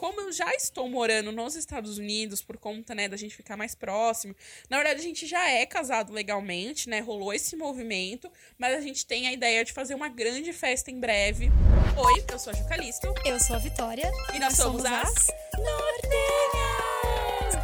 [0.00, 3.74] como eu já estou morando nos Estados Unidos por conta, né, da gente ficar mais
[3.74, 4.34] próximo.
[4.70, 7.00] Na verdade, a gente já é casado legalmente, né?
[7.00, 10.98] Rolou esse movimento, mas a gente tem a ideia de fazer uma grande festa em
[10.98, 11.50] breve.
[11.98, 13.12] Oi, eu sou a Jucalisto.
[13.26, 14.10] Eu sou a Vitória.
[14.32, 15.26] E nós, somos, somos as
[15.58, 16.50] Nortenhas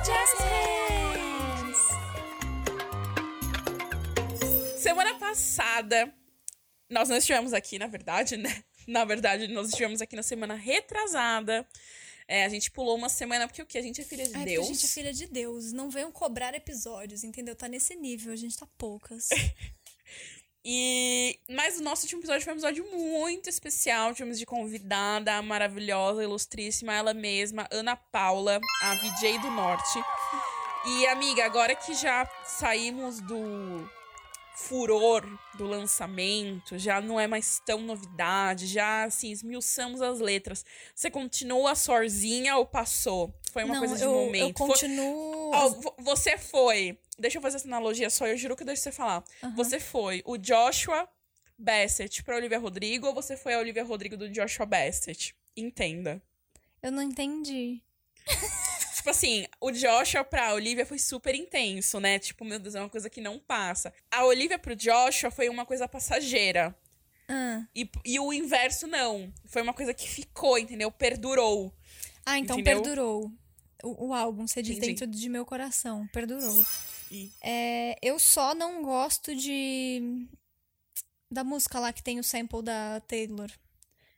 [0.06, 1.78] Jazz Hands.
[4.78, 6.12] Semana passada,
[6.90, 8.62] nós não estivemos aqui, na verdade, né?
[8.86, 11.66] Na verdade, nós estivemos aqui na semana retrasada.
[12.28, 13.78] É, a gente pulou uma semana porque o que?
[13.78, 14.64] A gente é filha de porque Deus.
[14.64, 15.72] a gente é filha de Deus.
[15.72, 17.54] Não venham cobrar episódios, entendeu?
[17.54, 19.28] Tá nesse nível, a gente tá poucas.
[20.68, 24.12] E mas o nosso último episódio foi um episódio muito especial.
[24.12, 30.02] Tivemos de convidada a maravilhosa, ilustríssima, ela mesma, Ana Paula, a VJ do Norte.
[30.84, 33.88] E amiga, agora que já saímos do
[34.56, 35.22] furor
[35.54, 40.64] do lançamento, já não é mais tão novidade, já assim, esmiuçamos as letras.
[40.94, 43.34] Você continua sorzinha ou passou?
[43.52, 44.48] Foi uma não, coisa de eu, momento.
[44.62, 45.50] Eu Foi- continuo.
[45.54, 46.98] Ó, vo- você foi.
[47.18, 49.22] Deixa eu fazer essa analogia só, eu juro que eu deixo você falar.
[49.54, 51.08] Você foi o Joshua
[51.58, 55.34] Bassett pra Olivia Rodrigo ou você foi a Olivia Rodrigo do Joshua Bassett?
[55.56, 56.20] Entenda.
[56.82, 57.82] Eu não entendi.
[59.06, 62.18] Tipo assim, o Joshua pra Olivia foi super intenso, né?
[62.18, 63.94] Tipo, meu Deus, é uma coisa que não passa.
[64.10, 66.76] A Olivia pro Joshua foi uma coisa passageira.
[67.28, 69.32] Ah, E, e o inverso não.
[69.44, 70.90] Foi uma coisa que ficou, entendeu?
[70.90, 71.72] Perdurou.
[72.24, 72.82] ah então Entendeu?
[72.82, 73.30] perdurou.
[73.84, 74.94] O, o álbum, você diz Entendi.
[74.94, 76.08] dentro de meu coração.
[76.12, 76.66] Perdurou.
[77.08, 80.26] E- É, eu só não gosto de.
[81.30, 83.52] Da música lá que tem o sample da Taylor.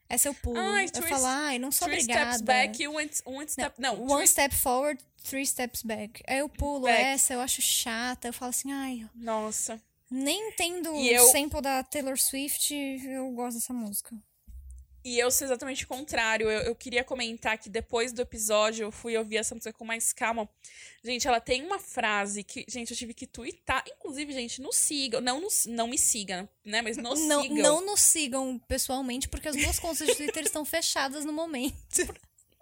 [0.09, 0.59] Essa eu pulo.
[0.59, 2.31] Ai, eu three- falo, ai, não sou Three obrigada.
[2.33, 3.75] steps back one, one step.
[3.78, 6.23] Não, One three- step forward, three steps back.
[6.27, 7.03] Aí eu pulo Back.
[7.03, 8.29] essa, eu acho chata.
[8.29, 9.79] Eu falo assim, ai, Nossa.
[10.11, 14.17] nem entendo o eu- sample da Taylor Swift, eu gosto dessa música.
[15.04, 16.50] E eu sou exatamente o contrário.
[16.50, 20.12] Eu, eu queria comentar que depois do episódio eu fui ouvir essa música com mais
[20.12, 20.48] calma.
[21.02, 23.84] Gente, ela tem uma frase que, gente, eu tive que twittar.
[23.88, 25.20] Inclusive, gente, nos sigam.
[25.20, 26.83] Não, nos, não me sigam, né?
[26.83, 27.56] Mas nos Não, sigam.
[27.56, 31.77] não nos sigam pessoalmente, porque as duas contas de Twitter estão fechadas no momento.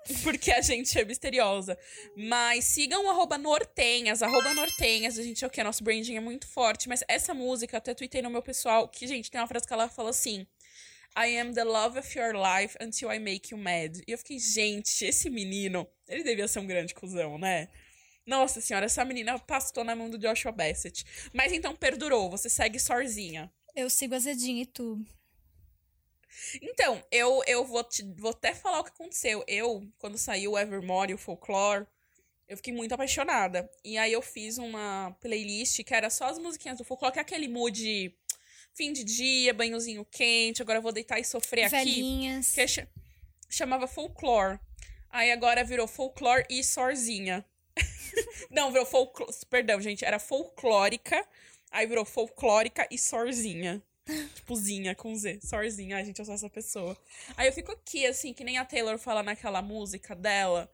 [0.22, 1.76] Porque a gente é misteriosa.
[2.16, 5.18] Mas sigam o arroba nortenhas, arroba nortenhas.
[5.18, 5.60] A gente é o que?
[5.64, 6.88] Nosso branding é muito forte.
[6.88, 9.72] Mas essa música, eu até tuitei no meu pessoal, que, gente, tem uma frase que
[9.72, 10.46] ela fala assim...
[11.16, 14.02] I am the love of your life until I make you mad.
[14.06, 17.68] E eu fiquei, gente, esse menino, ele devia ser um grande cuzão, né?
[18.26, 21.04] Nossa senhora, essa menina pastou na mão do Joshua Bassett.
[21.32, 23.50] Mas então perdurou, você segue sorzinha.
[23.74, 24.98] Eu sigo a Zedinha e tu.
[26.60, 29.42] Então, eu, eu vou, te, vou até falar o que aconteceu.
[29.46, 31.86] Eu, quando saiu o Evermore e o Folklore,
[32.46, 33.70] eu fiquei muito apaixonada.
[33.82, 37.22] E aí eu fiz uma playlist que era só as musiquinhas do Folklore, que é
[37.22, 38.14] aquele mood
[38.76, 41.76] fim de dia, banhozinho quente, agora eu vou deitar e sofrer aqui.
[41.76, 42.52] Velhinhas.
[42.52, 42.86] Que cha-
[43.48, 44.58] chamava Folklore.
[45.10, 47.44] Aí agora virou Folklore e Sorzinha.
[48.50, 49.32] Não, virou folclore.
[49.50, 51.26] Perdão, gente, era folclórica.
[51.70, 53.82] Aí virou folclórica e sorzinha.
[54.34, 55.40] Tipo, zinha com Z.
[55.42, 55.96] Sorzinha.
[55.96, 56.96] Ai, gente, eu sou essa pessoa.
[57.36, 60.70] Aí eu fico aqui, assim, que nem a Taylor fala naquela música dela.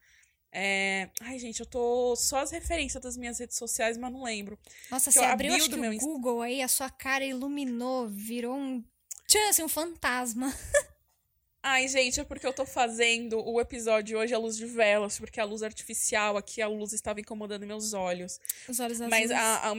[0.52, 1.08] É...
[1.20, 4.58] Ai, gente, eu tô só as referências das minhas redes sociais, mas não lembro.
[4.90, 7.24] Nossa, que você abriu abri acho que meu o Insta- Google aí, a sua cara
[7.24, 8.84] iluminou, virou um.
[9.26, 10.52] Tchan, assim, um fantasma.
[11.64, 15.40] Ai, gente, é porque eu tô fazendo o episódio hoje à luz de velas, porque
[15.40, 18.40] a luz artificial aqui, a luz estava incomodando meus olhos.
[18.68, 19.10] Os olhos azuis.
[19.10, 19.74] Mas a, a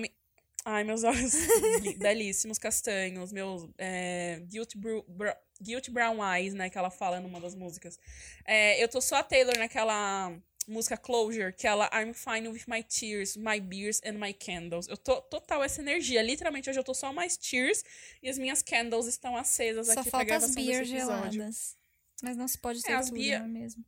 [0.66, 1.34] Ai, meus olhos
[2.00, 7.54] belíssimos, castanhos, meus é, guilty, bra- guilty Brown Eyes, né, que ela fala numa das
[7.54, 8.00] músicas.
[8.46, 10.34] É, eu tô só a Taylor naquela
[10.68, 14.88] música Closure, que ela I'm fine with my tears, my beers and my candles.
[14.88, 16.22] Eu tô total essa energia.
[16.22, 17.84] Literalmente, hoje eu tô só mais tears
[18.22, 21.32] e as minhas candles estão acesas Só aqui pra falta as gravação beer desse episódio.
[21.34, 21.76] geladas.
[22.22, 23.84] Mas não se pode ter as tudo, não é mesmo?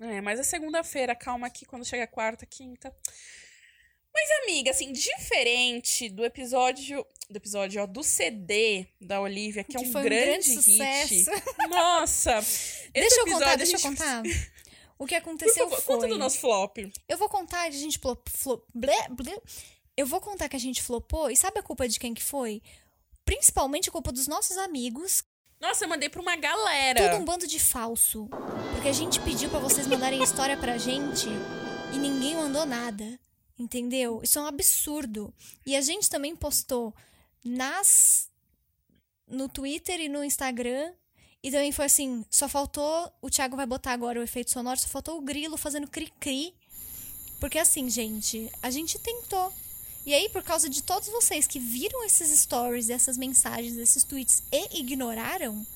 [0.00, 2.94] É, mas é segunda-feira, calma aqui quando chega quarta, quinta.
[4.14, 7.04] Mas, amiga, assim, diferente do episódio.
[7.30, 10.50] Do episódio, ó, do CD da Olivia, que, é Que um foi um grande, grande
[10.50, 10.62] hit.
[11.24, 11.30] sucesso.
[11.70, 12.40] Nossa!
[12.92, 14.22] deixa eu contar, deixa eu gente- contar.
[14.98, 15.94] O que Por aconteceu favor, foi.
[15.96, 16.78] conta do nosso flop.
[17.08, 19.36] Eu vou contar, a gente flop, flop, blé, blé.
[19.96, 22.62] Eu vou contar que a gente flopou, e sabe a culpa de quem que foi?
[23.24, 25.22] Principalmente a culpa dos nossos amigos,
[25.60, 27.10] Nossa, eu mandei pra uma galera.
[27.10, 28.28] tudo um bando de falso.
[28.74, 31.28] Porque a gente pediu pra vocês mandarem história pra gente
[31.94, 33.18] e ninguém mandou nada.
[33.58, 34.20] Entendeu?
[34.24, 35.32] Isso é um absurdo.
[35.64, 36.92] E a gente também postou
[37.44, 38.28] nas
[39.28, 40.92] no Twitter e no Instagram.
[41.42, 44.86] E também foi assim, só faltou, o Thiago vai botar agora o efeito sonoro, só
[44.86, 46.54] faltou o grilo fazendo cri-cri.
[47.40, 49.52] Porque assim, gente, a gente tentou.
[50.06, 54.42] E aí, por causa de todos vocês que viram esses stories, essas mensagens, esses tweets
[54.52, 55.66] e ignoraram,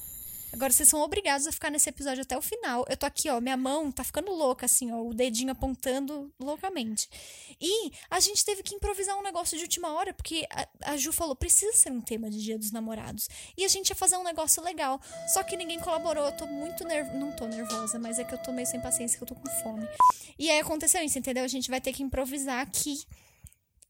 [0.56, 2.82] Agora vocês são obrigados a ficar nesse episódio até o final.
[2.88, 7.10] Eu tô aqui, ó, minha mão tá ficando louca, assim, ó, o dedinho apontando loucamente.
[7.60, 11.12] E a gente teve que improvisar um negócio de última hora, porque a, a Ju
[11.12, 13.28] falou, precisa ser um tema de Dia dos Namorados.
[13.54, 14.98] E a gente ia fazer um negócio legal.
[15.28, 16.24] Só que ninguém colaborou.
[16.24, 17.18] Eu tô muito nervosa.
[17.18, 19.50] Não tô nervosa, mas é que eu tô meio sem paciência, que eu tô com
[19.62, 19.86] fome.
[20.38, 21.44] E aí aconteceu isso, entendeu?
[21.44, 23.04] A gente vai ter que improvisar aqui.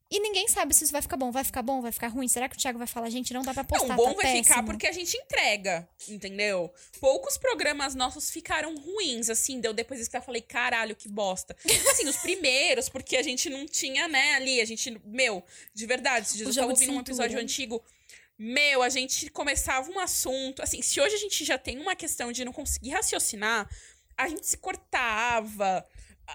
[0.09, 1.33] E ninguém sabe se isso vai ficar bom.
[1.33, 1.83] Vai ficar bom?
[1.83, 2.29] Vai ficar ruim?
[2.29, 4.25] Será que o Thiago vai falar, gente, não dá pra postar, Não, bom tá vai
[4.27, 4.45] péssimo.
[4.45, 6.73] ficar porque a gente entrega, entendeu?
[7.01, 11.57] Poucos programas nossos ficaram ruins, assim, deu depois disso que eu falei, caralho, que bosta.
[11.91, 15.43] Assim, os primeiros, porque a gente não tinha, né, ali, a gente, meu,
[15.75, 17.83] de verdade, se O Jesus tava ouvindo um episódio antigo,
[18.39, 22.31] meu, a gente começava um assunto, assim, se hoje a gente já tem uma questão
[22.31, 23.69] de não conseguir raciocinar,
[24.17, 25.85] a gente se cortava,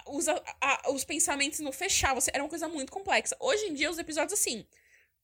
[0.06, 3.36] os, a- a- os pensamentos não fechavam, era uma coisa muito complexa.
[3.40, 4.64] Hoje em dia, os episódios, assim,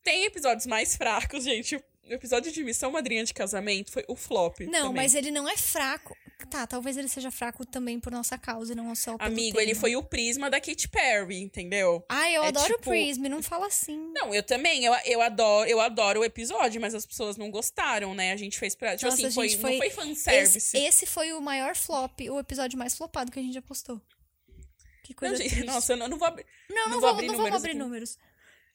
[0.02, 1.76] tem episódios mais fracos, gente.
[1.76, 4.60] O episódio de Missão Madrinha de Casamento foi o flop.
[4.60, 4.94] Não, também.
[4.94, 6.16] mas ele não é fraco.
[6.50, 9.62] Tá, talvez ele seja fraco também por nossa causa e não só pelo Amigo, tema.
[9.62, 12.02] ele foi o prisma da Katy Perry, entendeu?
[12.08, 14.10] Ai, eu é adoro o tipo- Prism, não fala assim.
[14.14, 18.14] Não, eu também, eu, eu, adoro, eu adoro o episódio, mas as pessoas não gostaram,
[18.14, 18.32] né?
[18.32, 18.96] A gente fez pra.
[18.96, 20.56] Tipo Nossa, assim, foi, gente, não foi- foi fanservice.
[20.56, 24.00] Esse, esse foi o maior flop, o episódio mais flopado que a gente já postou.
[25.08, 26.44] Que coisa Não, gente, nossa, eu não, não vou abrir.
[26.68, 28.18] não, não, não vou, vou abrir não vamos números abrir números.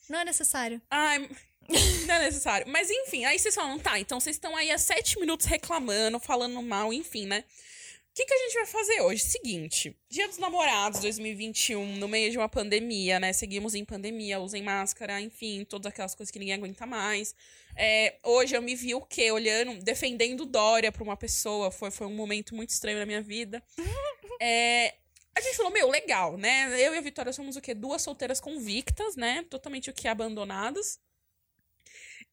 [0.09, 0.81] Não é necessário.
[0.89, 1.19] Ai,
[2.07, 2.67] não é necessário.
[2.67, 6.59] Mas enfim, aí vocês falam, tá, então vocês estão aí há sete minutos reclamando, falando
[6.63, 7.43] mal, enfim, né?
[7.47, 9.23] O que, que a gente vai fazer hoje?
[9.23, 13.31] Seguinte, Dia dos Namorados 2021, no meio de uma pandemia, né?
[13.31, 17.35] Seguimos em pandemia, usem máscara, enfim, todas aquelas coisas que ninguém aguenta mais.
[17.75, 19.31] É, hoje eu me vi o quê?
[19.31, 21.69] Olhando, defendendo Dória pra uma pessoa.
[21.69, 23.61] Foi, foi um momento muito estranho na minha vida.
[24.41, 24.95] É,
[25.35, 26.67] a gente falou, meu, legal, né?
[26.79, 27.73] Eu e a Vitória somos o quê?
[27.73, 29.43] Duas solteiras convictas, né?
[29.49, 30.07] Totalmente o que?
[30.07, 30.99] Abandonadas.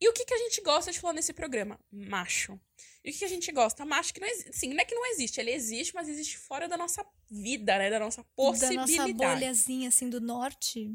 [0.00, 1.78] E o que, que a gente gosta de falar nesse programa?
[1.92, 2.58] Macho.
[3.04, 3.84] E o que, que a gente gosta?
[3.84, 4.52] Macho que não existe.
[4.56, 7.90] Sim, não é que não existe, ele existe, mas existe fora da nossa vida, né?
[7.90, 9.12] Da nossa Da possibilidade.
[9.12, 10.94] nossa bolhazinha, assim, do norte,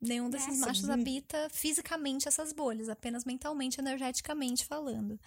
[0.00, 5.18] nenhum desses Nossa, machos habita fisicamente essas bolhas, apenas mentalmente, energeticamente falando.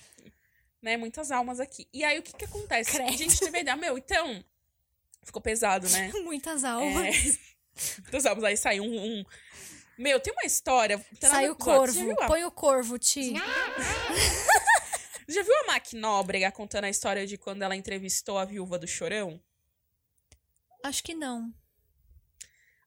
[0.82, 0.98] né?
[0.98, 1.88] Muitas almas aqui.
[1.94, 2.92] E aí, o que que acontece?
[2.92, 3.10] Credo.
[3.14, 4.44] A gente teve a ideia, meu, então...
[5.26, 6.12] Ficou pesado, né?
[6.24, 7.40] Muitas É, almas.
[8.00, 8.44] muitas almas.
[8.46, 9.20] Aí saiu um...
[9.20, 9.26] um-
[9.98, 10.98] Meu, tem uma história...
[11.20, 12.12] tá Sai o corvo.
[12.22, 13.34] a Põe o corvo, Ti.
[15.28, 18.88] Já viu a Mac Nóbrega contando a história de quando ela entrevistou a viúva do
[18.88, 19.42] Chorão?
[20.84, 21.52] Acho que não.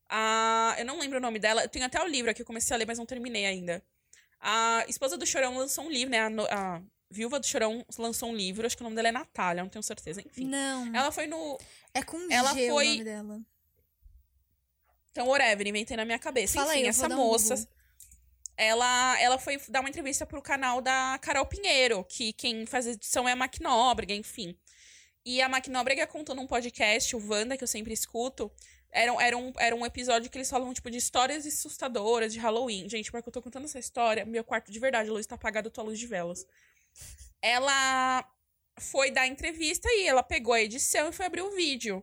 [0.08, 1.62] A, eu não lembro o nome dela.
[1.62, 3.82] Eu tenho até o livro aqui, eu comecei a ler, mas não terminei ainda.
[4.40, 6.20] A esposa do Chorão lançou um livro, né?
[6.20, 6.80] A, no- a
[7.10, 8.66] viúva do Chorão lançou um livro.
[8.66, 10.20] Acho que o nome dela é Natália, não tenho certeza.
[10.24, 10.44] Enfim.
[10.46, 10.94] Não.
[10.94, 11.58] Ela foi no.
[11.94, 13.40] É com ela G foi- o nome dela.
[15.10, 16.54] Então, whatever, inventei na minha cabeça.
[16.54, 17.54] Fala aí, Enfim, vou essa um moça.
[17.56, 17.68] Google.
[18.56, 22.90] ela, ela foi dar uma entrevista pro canal da Carol Pinheiro, que quem faz a
[22.90, 24.56] edição é a Mac Nóbrega, enfim.
[25.24, 28.50] E a Mac Nóbrega contou num podcast, o Wanda, que eu sempre escuto.
[28.90, 32.38] Era, um- era, um, era um episódio que eles falam, tipo, de histórias assustadoras de
[32.38, 32.88] Halloween.
[32.88, 35.70] Gente, porque eu tô contando essa história, meu quarto de verdade, a luz tá apagada,
[35.76, 36.46] à luz de velas.
[37.40, 38.24] Ela
[38.78, 42.02] foi dar entrevista e ela pegou a edição e foi abrir o vídeo.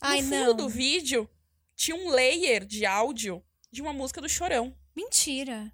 [0.00, 0.56] Ai, no fundo não.
[0.56, 1.28] do vídeo,
[1.74, 4.76] tinha um layer de áudio de uma música do Chorão.
[4.94, 5.72] Mentira.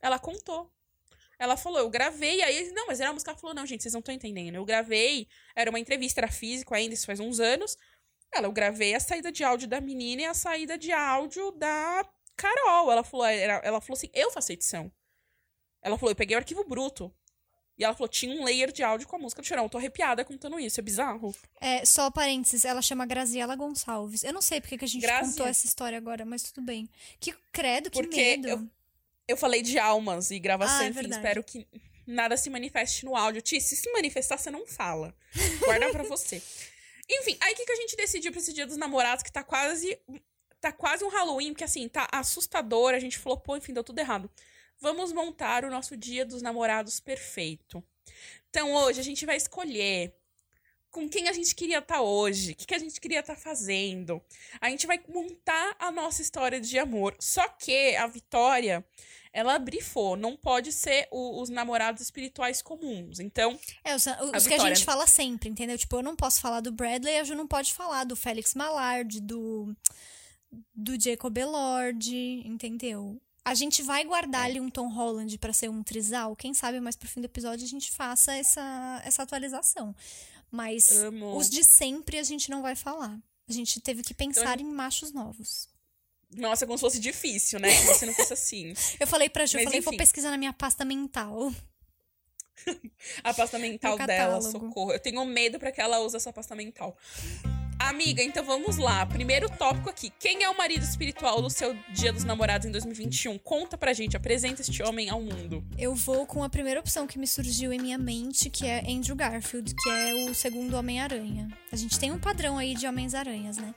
[0.00, 0.70] Ela contou.
[1.38, 3.30] Ela falou, eu gravei, aí não, mas era uma música.
[3.30, 4.54] Ela falou, não, gente, vocês não estão entendendo.
[4.54, 7.76] Eu gravei, era uma entrevista, era físico ainda, isso faz uns anos.
[8.32, 12.08] Ela, eu gravei a saída de áudio da menina e a saída de áudio da
[12.36, 12.90] Carol.
[12.90, 14.90] Ela falou, ela falou assim, eu faço edição.
[15.84, 17.12] Ela falou, eu peguei o arquivo bruto.
[17.78, 19.64] E ela falou, tinha um layer de áudio com a música do Chorão.
[19.64, 21.34] Eu tô arrepiada contando isso, é bizarro.
[21.60, 24.22] É, só parênteses, ela chama Graziela Gonçalves.
[24.24, 26.88] Eu não sei porque que a gente contou essa história agora, mas tudo bem.
[27.20, 28.48] Que credo, que Porque medo.
[28.48, 28.68] eu-
[29.26, 31.16] Eu falei de almas e gravação, Ah, é enfim, verdade.
[31.20, 31.66] espero que
[32.06, 33.40] nada se manifeste no áudio.
[33.40, 35.14] Ti, se se manifestar, você não fala.
[35.64, 36.42] Guarda pra você.
[37.10, 39.42] Enfim, aí o que, que a gente decidiu pra esse dia dos namorados, que tá
[39.42, 39.98] quase.
[40.60, 42.94] Tá quase um Halloween, porque assim, tá assustador.
[42.94, 44.30] A gente falou, pô, enfim, deu tudo errado.
[44.80, 47.82] Vamos montar o nosso dia dos namorados perfeito.
[48.50, 50.14] Então hoje a gente vai escolher
[50.90, 54.22] com quem a gente queria estar hoje, o que, que a gente queria estar fazendo.
[54.60, 57.16] A gente vai montar a nossa história de amor.
[57.18, 58.84] Só que a Vitória,
[59.32, 63.18] ela brifou, não pode ser o- os namorados espirituais comuns.
[63.18, 64.74] Então, É, os, os que a Vitória.
[64.76, 65.76] gente fala sempre, entendeu?
[65.76, 69.20] Tipo, eu não posso falar do Bradley, a Ju não pode falar do Félix Malard,
[69.20, 69.74] do,
[70.72, 72.14] do Jacob Elord,
[72.46, 73.20] entendeu?
[73.44, 74.04] A gente vai É.
[74.04, 76.34] guardar ali um Tom Holland pra ser um trisal.
[76.34, 79.94] Quem sabe mais pro fim do episódio a gente faça essa, essa atualização.
[80.50, 81.36] Mas amo.
[81.36, 83.18] os de sempre a gente não vai falar.
[83.48, 85.68] A gente teve que pensar em machos novos.
[86.30, 87.68] Nossa, como se fosse difícil, né?
[87.82, 88.72] Como se não fosse assim.
[88.98, 89.98] Eu falei pra Ju, eu Mas falei, vou enfim.
[89.98, 91.52] pesquisar na minha pasta mental.
[93.22, 94.92] a pasta mental dela, socorro.
[94.92, 96.96] Eu tenho medo pra que ela use essa pasta mental.
[97.88, 99.04] Amiga, então vamos lá.
[99.06, 100.10] Primeiro tópico aqui.
[100.18, 103.38] Quem é o marido espiritual do seu Dia dos Namorados em 2021?
[103.38, 105.62] Conta pra gente, apresenta este homem ao mundo.
[105.78, 109.14] Eu vou com a primeira opção que me surgiu em minha mente, que é Andrew
[109.14, 111.48] Garfield, que é o segundo Homem-Aranha.
[111.70, 113.74] A gente tem um padrão aí de Homens-Aranhas, né?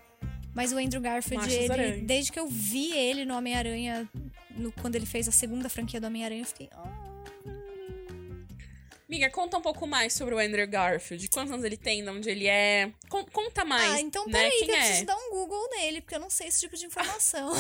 [0.54, 4.10] Mas o Andrew Garfield, ele, desde que eu vi ele no Homem-Aranha,
[4.82, 6.70] quando ele fez a segunda franquia do Homem-Aranha, eu fiquei.
[6.72, 7.08] "Ah".
[9.10, 11.30] Amiga, conta um pouco mais sobre o Andrew Garfield.
[11.30, 12.92] Quantos anos ele tem, de onde ele é.
[13.10, 13.94] Con- conta mais.
[13.94, 14.34] ah, então né?
[14.34, 14.80] peraí, Quem que eu é?
[14.80, 17.52] preciso dar um Google nele, porque eu não sei esse tipo de informação.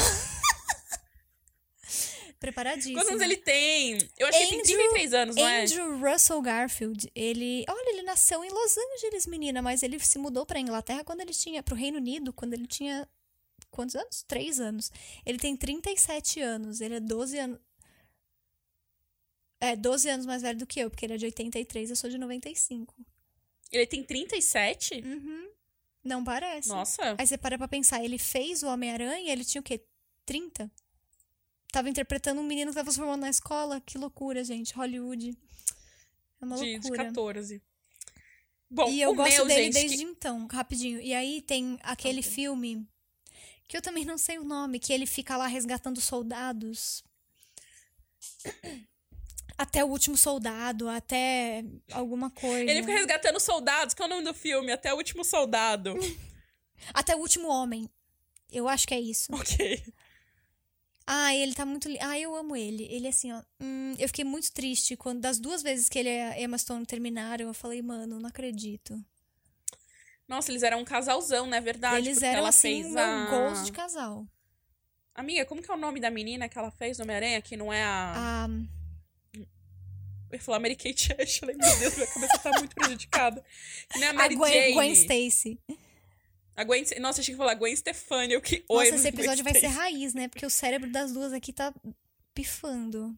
[2.39, 2.95] Preparadíssimo.
[2.95, 3.97] Quantos anos ele tem?
[4.17, 5.61] Eu acho que ele tem Andrew- 33 anos, não é?
[5.63, 7.65] Andrew Russell Garfield, ele.
[7.67, 11.33] Olha, ele nasceu em Los Angeles, menina, mas ele se mudou pra Inglaterra quando ele
[11.33, 11.63] tinha.
[11.63, 13.07] pro Reino Unido, quando ele tinha.
[13.71, 14.23] Quantos anos?
[14.27, 14.91] Três anos.
[15.25, 17.59] Ele tem 37 anos, ele é 12 anos.
[19.59, 22.09] É, 12 anos mais velho do que eu, porque ele é de 83, eu sou
[22.09, 22.93] de 95.
[23.71, 25.01] Ele tem 37?
[25.01, 25.49] Uhum.
[26.03, 26.69] Não parece.
[26.69, 27.15] Nossa.
[27.17, 29.83] Aí você para pra pensar, ele fez o Homem-Aranha, ele tinha o quê?
[30.25, 30.71] 30?
[31.71, 33.81] Tava interpretando um menino que tava se formando na escola.
[33.81, 34.73] Que loucura, gente.
[34.73, 35.37] Hollywood.
[36.41, 37.05] É uma De, de loucura.
[37.05, 37.61] 14.
[38.69, 41.01] Bom, E eu gosto meu, dele gente, desde que- então, rapidinho.
[41.01, 42.31] E aí tem aquele Ok.
[42.31, 42.87] filme
[43.67, 47.03] que eu também não sei o nome, que ele fica lá resgatando soldados.
[49.57, 52.69] Até o último soldado, até alguma coisa.
[52.69, 53.95] Ele fica resgatando soldados.
[53.95, 54.71] Qual é o nome do filme?
[54.71, 55.95] Até o último soldado.
[56.93, 57.89] Até o último homem.
[58.51, 59.33] Eu acho que é isso.
[59.33, 59.83] ok.
[61.07, 61.89] Ah, ele tá muito.
[61.89, 62.83] li- Ah, eu amo ele.
[62.91, 63.41] Ele, assim, ó.
[63.59, 66.85] hum, eu fiquei muito triste quando, das duas vezes que ele e a Emma Stone
[66.85, 69.01] terminaram, eu falei, mano, não acredito.
[70.27, 71.97] Nossa, eles eram um casalzão, não é verdade?
[71.97, 73.25] Eles eram, ela assim, fez a...
[73.29, 74.27] gosto de casal.
[75.15, 77.41] Amiga, como que é o nome da menina que ela fez no Homem-Aranha?
[77.41, 78.13] Que não é a...
[78.15, 78.47] Ah,
[80.29, 81.55] Eu ia falar Mary Kate Ashley.
[81.55, 83.43] Meu Deus, minha cabeça tá muito prejudicada.
[83.89, 84.73] Que nem a a Mary Gwen, Jane.
[84.73, 85.59] Gwen Stacy.
[86.55, 86.83] A Gwen...
[86.99, 88.33] Nossa, achei que falar Gwen Stefani.
[88.33, 88.65] Eu que...
[88.67, 90.27] Oi, Nossa, esse Gwen episódio vai ser raiz, né?
[90.27, 91.73] Porque o cérebro das duas aqui tá
[92.33, 93.17] pifando.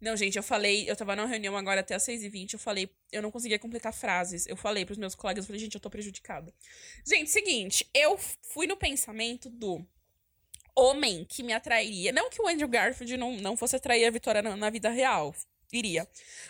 [0.00, 0.90] Não, gente, eu falei...
[0.90, 2.54] Eu tava numa reunião agora até às 6h20.
[2.54, 2.90] Eu falei...
[3.10, 4.46] Eu não conseguia completar frases.
[4.46, 5.44] Eu falei pros meus colegas.
[5.44, 6.52] Eu falei, gente, eu tô prejudicada.
[7.06, 7.88] Gente, seguinte.
[7.94, 9.82] Eu fui no pensamento do...
[10.76, 12.12] Homem que me atrairia.
[12.12, 15.34] Não que o Andrew Garfield não, não fosse atrair a Vitória na, na vida real.
[15.72, 16.08] Iria.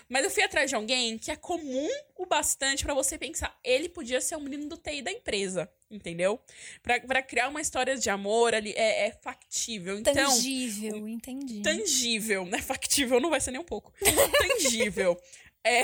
[0.08, 3.58] Mas eu fui atrás de alguém que é comum o bastante pra você pensar.
[3.64, 5.70] Ele podia ser um menino do TI da empresa.
[5.90, 6.38] Entendeu?
[6.82, 8.72] Pra, pra criar uma história de amor ali.
[8.76, 9.98] É, é factível.
[9.98, 11.62] Então Tangível, entendi.
[11.62, 12.60] tangível, né?
[12.60, 13.92] Factível não vai ser nem um pouco.
[14.60, 15.18] Tangível.
[15.64, 15.82] É,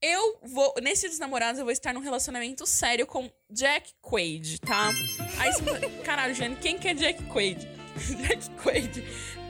[0.00, 4.90] eu vou, nesse dos namorados, eu vou estar num relacionamento sério com Jack Quaid, tá?
[5.38, 7.66] Aí você fala, caralho, Jane, quem que é Jack Quaid?
[8.22, 9.02] Jack Quaid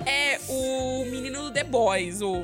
[0.07, 2.43] é o menino do The Boys, o.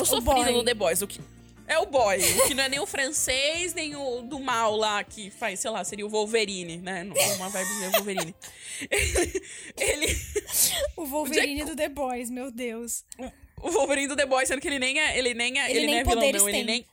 [0.00, 0.52] O sofrido boy.
[0.52, 1.20] do The Boys, o que.
[1.66, 5.04] É o boy, o que não é nem o francês, nem o do mal lá,
[5.04, 7.06] que faz, sei lá, seria o Wolverine, né?
[7.36, 8.34] Uma vibe de Wolverine.
[8.90, 9.42] Ele,
[9.76, 10.16] ele
[10.96, 13.04] O Wolverine do The Boys, meu Deus.
[13.60, 15.86] o Wolverine do The Boys, sendo que ele nem é, ele nem é, Ele ele
[15.86, 16.48] nem nem é vilão, poderes não.
[16.48, 16.86] Ele nem,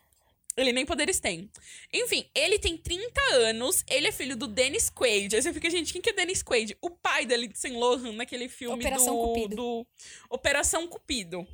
[0.57, 1.49] ele nem poderes tem.
[1.93, 5.35] Enfim, ele tem 30 anos, ele é filho do Dennis Quaid.
[5.35, 6.77] Aí você fica, gente, quem que é Dennis Quaid?
[6.81, 9.55] O pai da Lindsay Lohan naquele filme Operação do, Cupido.
[9.55, 9.87] do
[10.29, 11.47] Operação Cupido.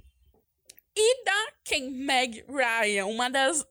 [0.95, 1.89] E da quem?
[1.91, 3.65] Meg Ryan, uma das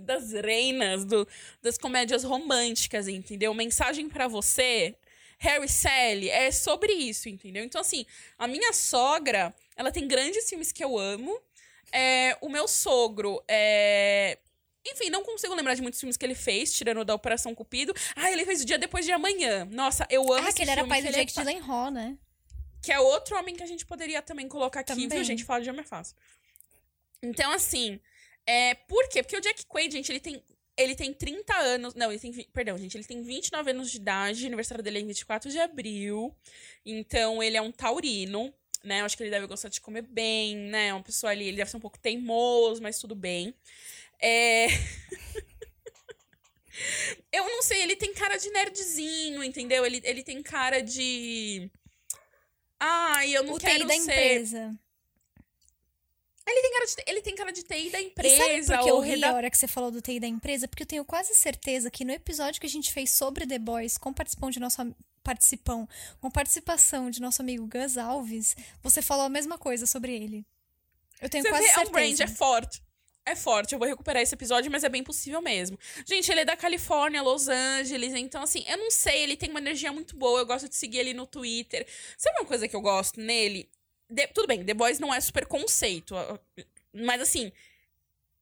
[0.00, 1.26] das reinas do,
[1.60, 3.52] das comédias românticas, entendeu?
[3.52, 4.94] Mensagem pra você,
[5.38, 7.64] Harry Sally, é sobre isso, entendeu?
[7.64, 8.06] Então, assim,
[8.38, 11.40] a minha sogra, ela tem grandes filmes que eu amo.
[11.92, 14.38] É, o meu sogro é.
[14.86, 17.94] Enfim, não consigo lembrar de muitos filmes que ele fez, tirando da Operação Cupido.
[18.14, 19.64] Ah, ele fez o Dia Depois de Amanhã.
[19.70, 22.18] Nossa, eu amo Ah, esse que ele era pai do é Jake Gyllenhaal, né?
[22.82, 25.08] que é outro homem que a gente poderia também colocar aqui, Também.
[25.08, 25.42] viu, gente?
[25.42, 26.14] Fala de homem é fácil.
[27.24, 28.00] Então, assim,
[28.46, 29.22] é, por quê?
[29.22, 30.42] Porque o Jack Quaid, gente, ele tem,
[30.76, 31.94] ele tem 30 anos.
[31.94, 32.32] Não, ele tem.
[32.52, 34.44] Perdão, gente, ele tem 29 anos de idade.
[34.44, 36.34] O aniversário dele é em 24 de abril.
[36.84, 38.52] Então, ele é um taurino,
[38.82, 39.00] né?
[39.00, 40.92] Eu acho que ele deve gostar de comer bem, né?
[40.92, 43.54] Uma pessoa ali, ele deve ser um pouco teimoso, mas tudo bem.
[44.20, 44.66] É.
[47.30, 49.86] Eu não sei, ele tem cara de nerdzinho, entendeu?
[49.86, 51.70] Ele, ele tem cara de.
[52.80, 54.00] Ai, eu não o quero TI da ser.
[54.00, 54.78] empresa.
[56.46, 58.36] Ele tem cara de, ele tem cara de TI da E empresa.
[58.36, 60.68] sabe por que eu ri reda- a hora que você falou do TI da empresa?
[60.68, 63.96] Porque eu tenho quase certeza que no episódio que a gente fez sobre The Boys,
[63.96, 64.76] com participão de nosso
[65.22, 65.88] participão,
[66.20, 70.44] com participação de nosso amigo Gus Alves, você falou a mesma coisa sobre ele.
[71.20, 71.92] Eu tenho Você quase vê, é um certeza.
[71.92, 72.82] brand, é forte.
[73.26, 75.78] É forte, eu vou recuperar esse episódio, mas é bem possível mesmo.
[76.06, 79.60] Gente, ele é da Califórnia, Los Angeles, então assim, eu não sei, ele tem uma
[79.60, 81.86] energia muito boa, eu gosto de seguir ele no Twitter.
[82.18, 83.66] Sabe uma coisa que eu gosto nele?
[84.14, 86.14] The- tudo bem, The Boys não é super conceito,
[86.92, 87.50] mas assim,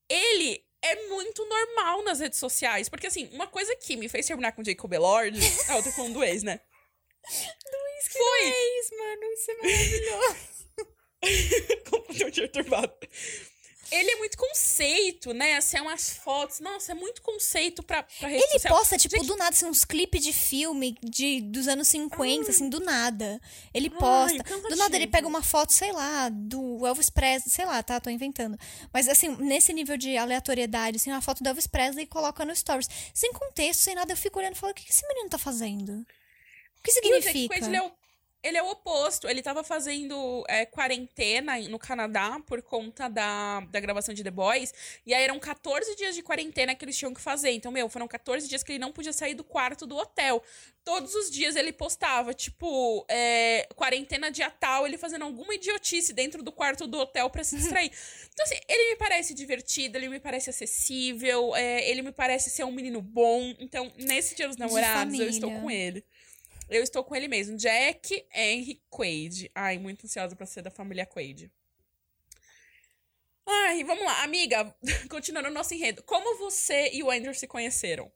[0.08, 2.88] ele é muito normal nas redes sociais.
[2.88, 5.38] Porque, assim, uma coisa que me fez terminar com Jacob Elord.
[5.70, 6.60] eu tô falando do ex, né?
[7.24, 8.42] Luiz, que Foi.
[8.48, 9.22] ex, mano.
[9.32, 10.62] Isso é maravilhoso.
[11.90, 12.92] Completamente perturbado
[13.92, 15.56] ele é muito conceito, né?
[15.56, 16.60] Assim, é umas fotos.
[16.60, 18.76] Nossa, é muito conceito pra, pra rede Ele social.
[18.76, 19.26] posta, tipo, Gente...
[19.26, 22.50] do nada, assim, uns clipes de filme de, dos anos 50, Ai.
[22.50, 23.38] assim, do nada.
[23.74, 24.42] Ele posta.
[24.44, 28.00] Ai, do nada ele pega uma foto, sei lá, do Elvis Presley, sei lá, tá?
[28.00, 28.58] Tô inventando.
[28.92, 32.56] Mas, assim, nesse nível de aleatoriedade, assim, uma foto do Elvis Presley e coloca no
[32.56, 32.88] Stories.
[33.12, 36.06] Sem contexto, sem nada, eu fico olhando e falo, o que esse menino tá fazendo?
[36.78, 37.56] O que significa?
[37.56, 37.92] Ele é o
[38.42, 39.28] ele é o oposto.
[39.28, 44.74] Ele tava fazendo é, quarentena no Canadá por conta da, da gravação de The Boys.
[45.06, 47.50] E aí eram 14 dias de quarentena que eles tinham que fazer.
[47.52, 50.42] Então, meu, foram 14 dias que ele não podia sair do quarto do hotel.
[50.84, 56.42] Todos os dias ele postava, tipo, é, quarentena dia tal, ele fazendo alguma idiotice dentro
[56.42, 57.92] do quarto do hotel para se distrair.
[58.32, 62.64] então, assim, ele me parece divertido, ele me parece acessível, é, ele me parece ser
[62.64, 63.54] um menino bom.
[63.60, 66.04] Então, nesse dia dos namorados, eu estou com ele.
[66.74, 67.56] Eu estou com ele mesmo.
[67.56, 69.50] Jack Henry Quaid.
[69.54, 71.50] Ai, muito ansiosa para ser da família Quaid.
[73.46, 74.22] Ai, vamos lá.
[74.22, 74.74] Amiga,
[75.10, 76.02] continuando o nosso enredo.
[76.02, 78.10] Como você e o Andrew se conheceram?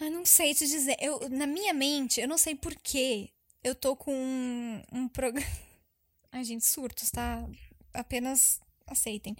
[0.00, 0.96] Eu não sei te dizer.
[1.00, 3.30] Eu, na minha mente, eu não sei porquê.
[3.64, 5.46] Eu tô com um, um programa.
[6.30, 7.48] Ai, gente, surtos, tá?
[7.94, 9.34] Apenas aceitem.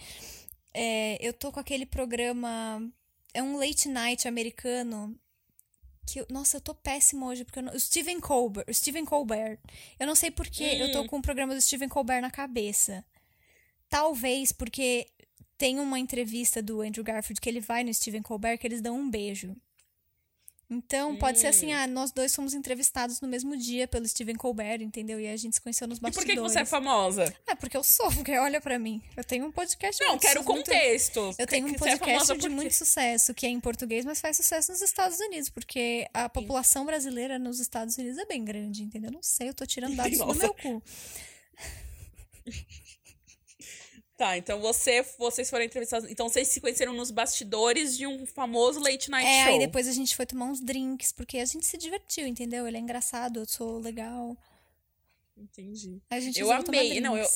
[0.73, 2.83] É, eu tô com aquele programa.
[3.35, 5.19] É um late night americano
[6.07, 9.59] que eu, nossa, eu tô péssimo hoje, porque não, o Steven Colbert, Steven Colbert.
[9.99, 10.77] Eu não sei porque hum.
[10.79, 11.07] eu tô hum.
[11.07, 13.05] com o programa do Steven Colbert na cabeça.
[13.89, 15.09] Talvez porque
[15.59, 18.99] tem uma entrevista do Andrew Garfield que ele vai no Steven Colbert que eles dão
[18.99, 19.57] um beijo.
[20.69, 21.17] Então, hum.
[21.17, 25.21] pode ser assim, ah, nós dois fomos entrevistados no mesmo dia pelo Steven Colbert, entendeu?
[25.21, 26.29] E a gente se conheceu nos bastidores.
[26.29, 27.33] E por que, você é famosa?
[27.47, 29.01] É, porque eu sou, porque olha para mim.
[29.17, 31.23] Eu tenho um podcast Não, quero contexto.
[31.23, 31.41] Muito...
[31.41, 34.37] Eu tenho um é podcast é de muito sucesso, que é em português, mas faz
[34.37, 39.13] sucesso nos Estados Unidos, porque a população brasileira nos Estados Unidos é bem grande, entendeu?
[39.13, 40.83] Não sei, eu tô tirando dados do meu cu.
[44.17, 46.11] Tá, então você, vocês foram entrevistados.
[46.11, 49.53] Então vocês se conheceram nos bastidores de um famoso late night é, show.
[49.53, 52.67] É, aí depois a gente foi tomar uns drinks, porque a gente se divertiu, entendeu?
[52.67, 54.35] Ele é engraçado, eu sou legal.
[55.37, 56.01] Entendi.
[56.09, 56.99] A gente eu amei.
[56.99, 57.27] Não, eu,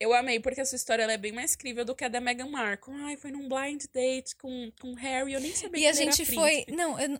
[0.00, 2.48] eu amei, porque a sua história é bem mais incrível do que a da Meghan
[2.48, 2.92] Markle.
[3.04, 5.96] Ai, foi num blind date com, com Harry, eu nem sabia e que ele era
[5.96, 6.64] E a gente foi.
[6.68, 7.16] Não, eu...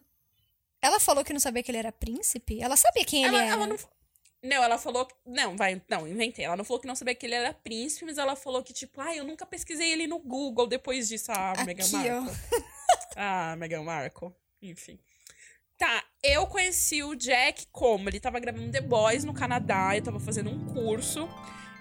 [0.83, 2.61] ela falou que não sabia que ele era príncipe?
[2.61, 3.55] Ela sabia quem ela, ele era.
[3.55, 3.77] Ela não,
[4.43, 5.09] não, ela falou.
[5.25, 5.81] Não, vai.
[5.89, 6.45] Não, inventei.
[6.45, 9.01] Ela não falou que não sabia que ele era príncipe, mas ela falou que, tipo,
[9.01, 11.33] ah, eu nunca pesquisei ele no Google depois disso.
[11.33, 12.37] Ah, Aqui, Meghan Markle.
[13.17, 14.33] ah, Meghan Markle.
[14.63, 14.99] Enfim.
[15.79, 18.09] Tá, eu conheci o Jack como?
[18.09, 21.29] Ele tava gravando The Boys no Canadá, eu tava fazendo um curso.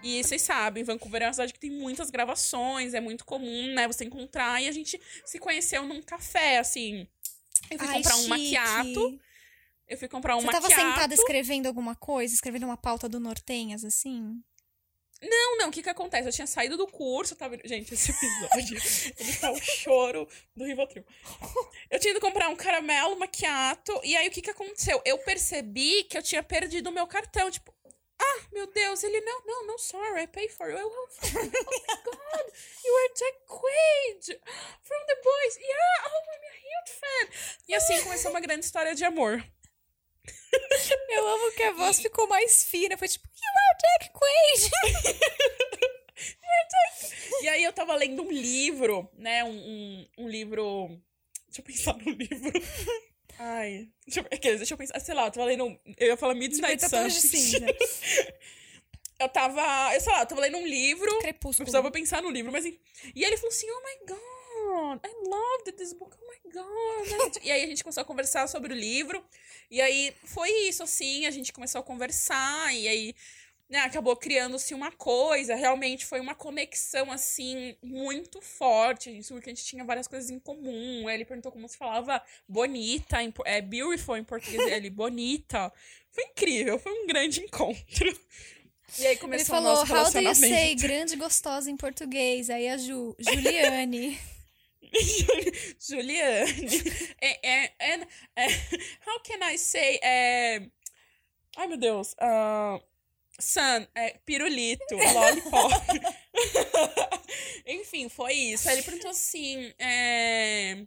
[0.04, 3.88] E vocês sabem, Vancouver é uma cidade que tem muitas gravações, é muito comum, né,
[3.88, 4.62] você encontrar.
[4.62, 7.08] E a gente se conheceu num café, assim.
[7.72, 8.26] Eu fui Ai, comprar chique.
[8.26, 9.20] um maquiato.
[9.88, 12.34] Eu fui comprar um Você tava sentada escrevendo alguma coisa?
[12.34, 14.42] Escrevendo uma pauta do Nortenhas, assim?
[15.22, 16.28] Não, não, o que que acontece?
[16.28, 17.58] Eu tinha saído do curso, tava...
[17.64, 18.78] Gente, esse episódio,
[19.18, 21.06] ele tá o choro do Rivotril.
[21.90, 25.02] Eu tinha ido comprar um caramelo maquiato, e aí o que que aconteceu?
[25.06, 27.74] Eu percebi que eu tinha perdido o meu cartão, tipo,
[28.20, 30.80] ah, meu Deus, ele, não, não, não, sorry, I pay for it.
[30.80, 32.46] Eu, oh my God,
[32.84, 34.40] you are Jack Quaid
[34.82, 35.58] from The Boys.
[35.58, 37.62] Yeah, oh, I'm a huge fan.
[37.68, 39.44] E assim começou uma grande história de amor.
[41.10, 42.96] Eu amo que a voz ficou mais fina.
[42.98, 44.70] Foi tipo, you are Jack Quaid.
[47.42, 49.44] e aí eu tava lendo um livro, né?
[49.44, 51.02] Um, um, um livro.
[51.48, 52.62] Deixa eu pensar no livro.
[53.40, 53.90] Ai.
[54.06, 55.00] Deixa eu, deixa eu pensar.
[55.00, 55.80] Sei lá, eu tava lendo.
[55.98, 57.08] Eu ia falar Midnight Sun.
[59.20, 59.94] eu tava.
[59.94, 61.20] Eu sei lá, eu tava lendo um livro.
[61.20, 61.64] Crepúsculo.
[61.64, 62.66] Eu precisava pensar no livro, mas.
[62.66, 62.80] E
[63.16, 64.35] aí ele falou assim: oh my god.
[65.04, 66.16] I loved this book.
[66.22, 67.38] Oh my god.
[67.44, 69.24] e aí a gente começou a conversar sobre o livro.
[69.70, 72.74] E aí foi isso, assim, a gente começou a conversar.
[72.74, 73.16] E aí
[73.70, 75.56] né, acabou criando-se uma coisa.
[75.56, 79.16] Realmente foi uma conexão, assim, muito forte.
[79.16, 81.10] Isso porque a gente tinha várias coisas em comum.
[81.10, 84.72] Ele perguntou como se falava bonita, é beautiful em português.
[84.72, 85.72] Ele, bonita.
[86.12, 88.20] Foi incrível, foi um grande encontro.
[89.00, 92.50] E aí começou Ele falou, o nosso how do you say grande gostosa em português?
[92.50, 94.18] Aí a Ju, Juliane.
[95.80, 96.84] Juliane.
[97.22, 97.74] É, é,
[98.36, 98.48] é,
[99.06, 100.00] how can I say?
[100.04, 100.68] É,
[101.58, 102.14] ai, meu Deus.
[102.14, 102.82] Uh,
[103.40, 105.74] Sun, é, pirulito, lollipop.
[107.68, 108.70] Enfim, foi isso.
[108.70, 110.86] Aí ele perguntou assim: é,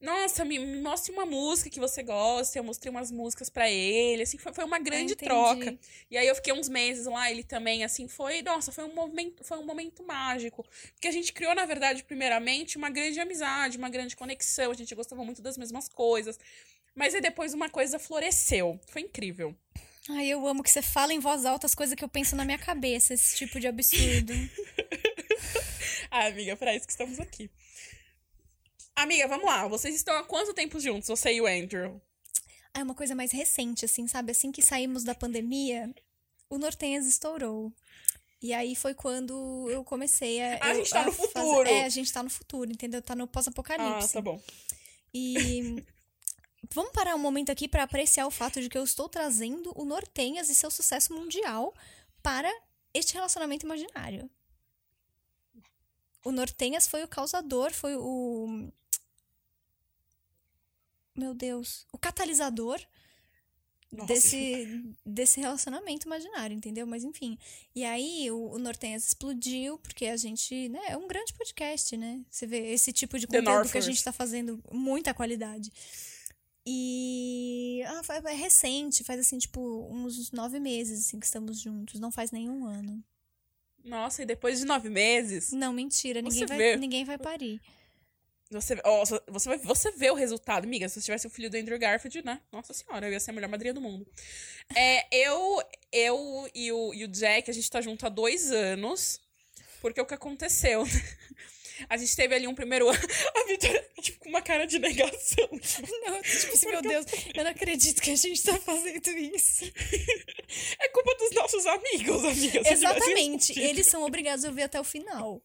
[0.00, 2.58] nossa, me, me mostre uma música que você gosta.
[2.58, 4.22] Eu mostrei umas músicas pra ele.
[4.22, 5.24] Assim, foi, foi uma grande entendi.
[5.24, 5.78] troca.
[6.10, 8.40] E aí eu fiquei uns meses lá, ele também, assim, foi.
[8.40, 10.66] Nossa, foi um momento, foi um momento mágico.
[10.94, 14.70] Porque a gente criou, na verdade, primeiramente, uma grande amizade, uma grande conexão.
[14.70, 16.38] A gente gostava muito das mesmas coisas.
[16.94, 18.80] Mas aí depois uma coisa floresceu.
[18.88, 19.54] Foi incrível.
[20.08, 22.44] Ai, eu amo que você fala em voz alta as coisas que eu penso na
[22.44, 24.32] minha cabeça, esse tipo de absurdo.
[26.10, 27.50] ah, amiga, para isso que estamos aqui.
[29.02, 29.66] Amiga, vamos lá.
[29.66, 32.00] Vocês estão há quanto tempo juntos, você e o Andrew?
[32.74, 34.30] Ah, é uma coisa mais recente, assim, sabe?
[34.32, 35.92] Assim que saímos da pandemia,
[36.48, 37.72] o Nortenhas estourou.
[38.42, 40.54] E aí foi quando eu comecei a.
[40.60, 41.68] Ah, a eu- gente tá no fazer- futuro.
[41.68, 43.02] É, a gente tá no futuro, entendeu?
[43.02, 44.12] Tá no Ah, pós-apocalipse.
[44.12, 44.40] tá bom.
[45.12, 45.84] E
[46.72, 49.84] vamos parar um momento aqui pra apreciar o fato de que eu estou trazendo o
[49.84, 51.74] Nortenhas e seu sucesso mundial
[52.22, 52.50] para
[52.94, 54.30] este relacionamento imaginário.
[56.24, 58.70] O Nortenhas foi o causador, foi o.
[61.20, 61.86] Meu Deus.
[61.92, 62.80] O catalisador
[63.92, 64.06] Nossa.
[64.06, 66.86] desse, desse relacionamento imaginário, entendeu?
[66.86, 67.38] Mas enfim.
[67.74, 72.24] E aí o, o Nortenhas explodiu, porque a gente, né, é um grande podcast, né?
[72.30, 75.70] Você vê esse tipo de conteúdo que a gente tá fazendo, muita qualidade.
[76.66, 82.10] E ah, é recente, faz assim, tipo, uns nove meses assim, que estamos juntos, não
[82.10, 83.04] faz nenhum ano.
[83.84, 86.76] Nossa, e depois de nove meses, Não, mentira, ninguém vai, vê.
[86.76, 87.60] ninguém vai parir.
[88.50, 90.64] Você, ó, você, vai, você vê o resultado.
[90.64, 92.40] Amiga, se você tivesse o filho do Andrew Garfield, né?
[92.50, 94.06] Nossa senhora, eu ia ser a melhor madrinha do mundo.
[94.74, 99.20] É, eu eu e o, e o Jack, a gente tá junto há dois anos.
[99.80, 100.84] Porque o que aconteceu?
[101.88, 102.98] A gente teve ali um primeiro ano.
[103.34, 105.48] A Vitória tipo, com uma cara de negação.
[106.04, 109.64] Não, tipo assim, meu Deus, eu não acredito que a gente tá fazendo isso.
[110.78, 112.70] É culpa dos nossos amigos, amiga.
[112.70, 115.42] Exatamente, eles são obrigados a ouvir até o final.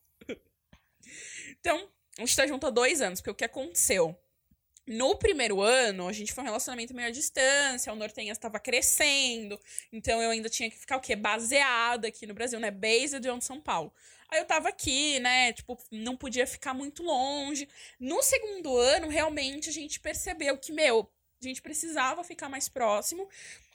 [1.59, 4.17] Então, a gente tá junto há dois anos, porque o que aconteceu?
[4.87, 9.59] No primeiro ano, a gente foi um relacionamento meio à distância, o Nortenhas estava crescendo,
[9.91, 11.15] então eu ainda tinha que ficar o quê?
[11.15, 12.69] Baseada aqui no Brasil, né?
[12.69, 13.91] Based on São Paulo.
[14.29, 15.53] Aí eu tava aqui, né?
[15.53, 17.67] Tipo, não podia ficar muito longe.
[17.99, 21.09] No segundo ano, realmente, a gente percebeu que, meu,
[21.41, 23.27] a gente precisava ficar mais próximo.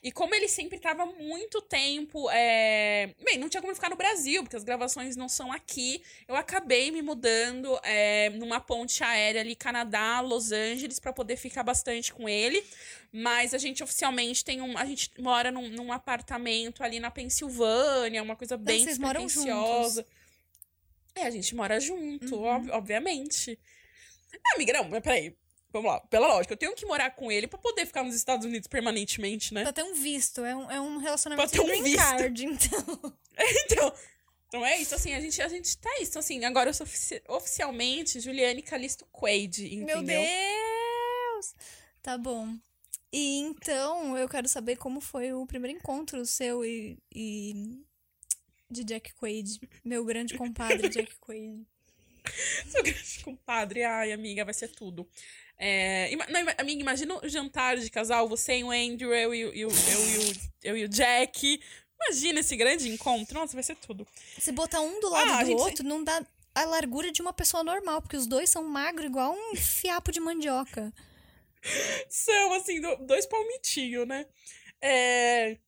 [0.02, 2.30] E como ele sempre tava muito tempo.
[2.30, 3.14] É...
[3.22, 6.02] Bem, não tinha como ficar no Brasil, porque as gravações não são aqui.
[6.26, 11.62] Eu acabei me mudando é, numa ponte aérea ali, Canadá, Los Angeles, pra poder ficar
[11.62, 12.64] bastante com ele.
[13.12, 14.78] Mas a gente oficialmente tem um.
[14.78, 20.06] A gente mora num, num apartamento ali na Pensilvânia, uma coisa bem vocês moram despretensiosa.
[21.14, 22.56] É, a gente mora junto, Uhum.
[22.56, 23.58] ob- obviamente.
[24.32, 25.34] Ah, amiga, não, mas peraí.
[25.72, 28.44] Vamos lá, pela lógica, eu tenho que morar com ele pra poder ficar nos Estados
[28.44, 29.62] Unidos permanentemente, né?
[29.62, 31.96] Pra ter um visto, é um, é um relacionamento Pra ter um green visto.
[31.98, 33.14] card, então.
[33.64, 33.94] Então,
[34.48, 37.22] então é isso, assim, a gente, a gente tá isso, assim, agora eu sou ofici-
[37.28, 40.02] oficialmente Juliane Calisto Quaid, entendeu?
[40.02, 41.54] Meu Deus!
[42.02, 42.54] Tá bom.
[43.12, 47.80] E então, eu quero saber como foi o primeiro encontro seu e, e
[48.70, 51.66] de Jack Quaid, meu grande compadre Jack Quaid.
[52.68, 55.08] Seu grande compadre, ai, amiga, vai ser tudo.
[55.58, 59.44] É, ima- não, amiga, imagina o jantar de casal, você e o Andrew, eu e,
[59.44, 61.60] o- eu, eu, e o, eu e o Jack.
[62.02, 64.06] Imagina esse grande encontro, nossa, vai ser tudo.
[64.38, 66.24] Se botar um do lado Ah, do outro, não dá
[66.54, 70.18] a largura de uma pessoa normal, porque os dois são magros igual um fiapo de
[70.18, 70.90] mandioca.
[72.08, 74.24] São, assim, do- dois palmitinhos, né?
[74.80, 75.58] É...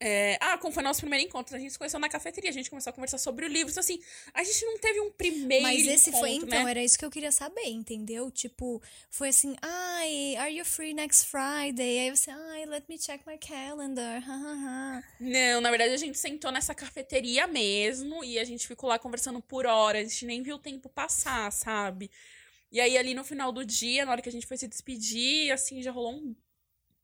[0.00, 1.54] é, Ah, como foi nosso primeiro encontro?
[1.54, 3.70] A gente se conheceu na cafeteria, a gente começou a conversar sobre o livro.
[3.70, 4.00] Então, assim,
[4.32, 6.70] a gente não teve um primeiro Mas esse foi, encontro, então, né?
[6.70, 8.30] era isso que eu queria saber, entendeu?
[8.30, 12.00] Tipo, foi assim, ai, are you free next Friday?
[12.00, 14.24] Aí você, ai, let me check my calendar.
[15.20, 19.40] Não, na verdade a gente sentou nessa cafeteria mesmo e a gente ficou lá conversando
[19.42, 20.06] por horas.
[20.06, 22.10] A gente nem viu o tempo passar, sabe?
[22.72, 25.50] E aí, ali no final do dia, na hora que a gente foi se despedir,
[25.50, 26.36] assim, já rolou um,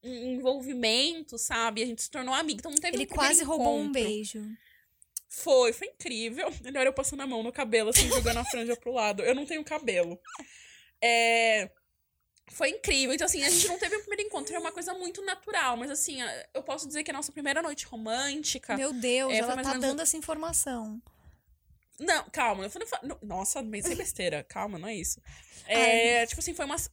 [0.03, 1.83] um envolvimento, sabe?
[1.83, 2.59] A gente se tornou amigo.
[2.61, 4.03] Então não teve Ele um quase roubou um encontro.
[4.03, 4.45] beijo.
[5.29, 6.49] Foi, foi incrível.
[6.65, 9.23] Olha eu passando a mão no cabelo, assim, jogando a franja pro lado.
[9.23, 10.19] Eu não tenho cabelo.
[11.03, 11.71] É.
[12.53, 13.13] Foi incrível.
[13.13, 15.77] Então, assim, a gente não teve um primeiro encontro, é uma coisa muito natural.
[15.77, 16.19] Mas, assim,
[16.55, 18.77] eu posso dizer que a nossa primeira noite romântica.
[18.77, 21.03] Meu Deus, É, ela tá menos dando essa informação.
[21.99, 22.87] Não, calma, eu falei.
[23.03, 24.45] não- Nossa, bem sem besteira.
[24.45, 25.21] Calma, não é isso.
[25.67, 26.89] É, tipo assim, foi umas.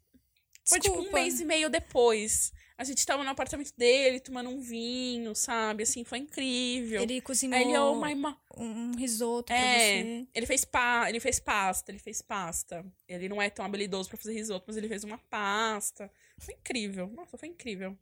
[0.65, 1.19] Foi tipo um Desculpa.
[1.21, 2.51] mês e meio depois.
[2.77, 5.83] A gente tava no apartamento dele, tomando um vinho, sabe?
[5.83, 7.03] Assim, foi incrível.
[7.03, 11.07] Ele cozinhou ele, oh my ma- um risoto É, ele fez pa...
[11.07, 12.83] ele fez pasta, ele fez pasta.
[13.07, 16.11] Ele não é tão habilidoso pra fazer risoto, mas ele fez uma pasta.
[16.39, 17.07] Foi incrível.
[17.15, 17.95] Nossa, foi incrível.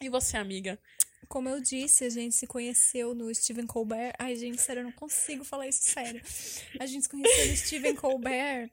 [0.00, 0.78] E você, amiga?
[1.28, 4.12] Como eu disse, a gente se conheceu no Stephen Colbert.
[4.16, 6.22] Ai, gente, sério, eu não consigo falar isso sério.
[6.78, 8.70] A gente se conheceu no Stephen Colbert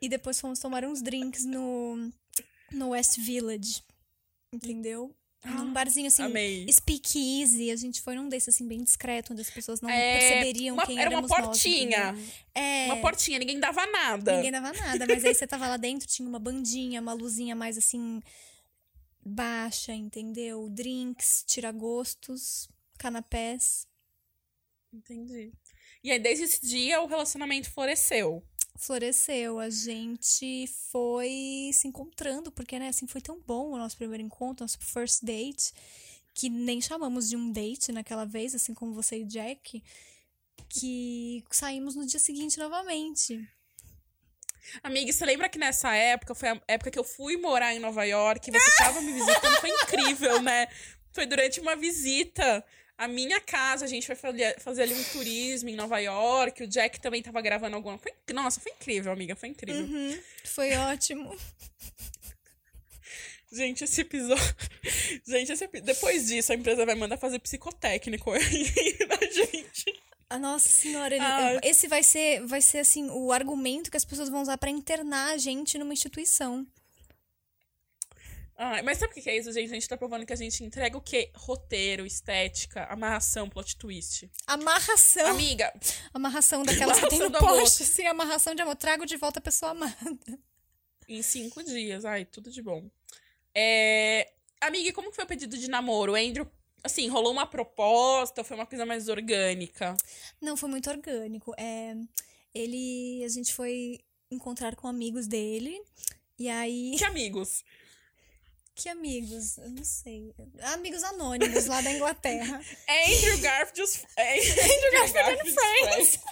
[0.00, 2.12] e depois fomos tomar uns drinks no,
[2.70, 3.82] no West Village.
[4.54, 5.14] Entendeu?
[5.44, 6.66] Num barzinho assim, Amei.
[6.72, 7.70] speakeasy.
[7.70, 10.86] A gente foi num desse assim, bem discreto, onde as pessoas não É, perceberiam uma-
[10.86, 12.08] quem era uma éramos nós, portinha.
[12.12, 12.32] entendeu?
[12.54, 14.36] É, Uma portinha, ninguém dava nada.
[14.36, 15.06] ninguém dava nada.
[15.06, 18.22] Mas aí você tava lá dentro, tinha uma bandinha, uma luzinha mais assim,
[19.24, 20.68] baixa, entendeu?
[20.70, 23.86] Drinks, tiragostos, canapés.
[24.92, 25.52] Entendi.
[26.02, 28.42] E aí, desde esse dia, o relacionamento floresceu.
[28.76, 29.58] Floresceu.
[29.58, 34.64] A gente foi se encontrando, porque, né, assim, foi tão bom o nosso primeiro encontro,
[34.64, 35.72] nosso first date,
[36.34, 39.82] que nem chamamos de um date naquela vez, assim como você e Jack,
[40.68, 43.48] que saímos no dia seguinte novamente.
[44.82, 48.04] Amiga, você lembra que nessa época, foi a época que eu fui morar em Nova
[48.04, 50.66] York, você tava me visitando, foi incrível, né?
[51.12, 52.64] Foi durante uma visita
[52.96, 57.00] à minha casa, a gente foi fazer, ali um turismo em Nova York, o Jack
[57.00, 58.16] também tava gravando alguma coisa.
[58.32, 59.86] Nossa, foi incrível, amiga, foi incrível.
[60.44, 61.36] Foi ótimo.
[63.54, 64.42] Gente, esse episódio.
[65.24, 70.02] Gente, esse depois disso, a empresa vai mandar fazer psicotécnico aí na gente.
[70.28, 71.60] A nossa senhora, Ai.
[71.62, 75.34] esse vai ser, vai ser assim o argumento que as pessoas vão usar pra internar
[75.34, 76.66] a gente numa instituição.
[78.84, 79.70] Mas sabe o que é isso, gente?
[79.70, 81.30] A gente tá provando que a gente entrega o quê?
[81.34, 84.30] Roteiro, estética, amarração, plot twist.
[84.46, 85.26] Amarração.
[85.26, 85.72] Amiga,
[86.12, 87.62] Amarração daquelas que tem no Amarração do amor.
[87.64, 88.76] assim, amarração de amor.
[88.76, 90.38] Trago de volta a pessoa amada.
[91.08, 92.04] em cinco dias.
[92.04, 92.88] Ai, tudo de bom.
[93.54, 94.30] É...
[94.60, 96.12] Amiga, e como que foi o pedido de namoro?
[96.12, 96.48] O Andrew,
[96.82, 99.96] assim, rolou uma proposta ou foi uma coisa mais orgânica?
[100.40, 101.52] Não, foi muito orgânico.
[101.58, 101.94] É,
[102.54, 103.98] ele, a gente foi
[104.30, 105.82] encontrar com amigos dele.
[106.38, 107.62] E aí, Que amigos?
[108.74, 109.56] Que amigos?
[109.58, 110.34] Eu não sei.
[110.74, 112.60] Amigos anônimos lá da Inglaterra.
[112.88, 114.04] É Andrew Garfield's...
[114.16, 116.18] É Andrew Garfield's Friends.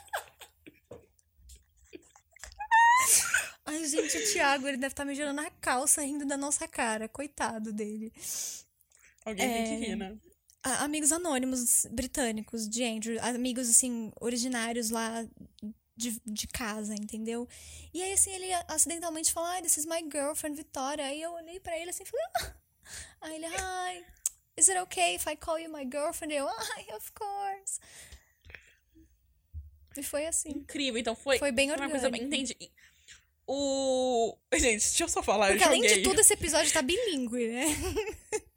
[3.64, 7.08] Ai, gente, o Thiago, ele deve estar me gerando a calça rindo da nossa cara.
[7.08, 8.12] Coitado dele.
[9.24, 9.64] Alguém tem É.
[9.78, 10.16] que rir, né?
[10.64, 13.18] A- amigos anônimos britânicos de Andrew.
[13.22, 15.24] Amigos, assim, originários lá
[15.96, 17.48] de, de casa, entendeu?
[17.92, 21.04] E aí, assim, ele acidentalmente falou, ai, this is my girlfriend, Vitória.
[21.04, 22.56] Aí eu olhei pra ele assim e falei, ah.
[23.20, 24.04] Aí ele, hi,
[24.56, 26.34] is it okay if I call you my girlfriend?
[26.34, 27.80] Eu, ai, of course.
[29.96, 30.50] E foi assim.
[30.50, 31.38] Incrível, então foi...
[31.38, 32.22] Foi bem uma coisa bem...
[32.22, 32.52] orgânico.
[32.52, 32.72] Entendi.
[33.46, 34.36] O...
[34.54, 37.66] Gente, deixa eu só falar, Porque além de tudo, esse episódio tá bilíngue, né?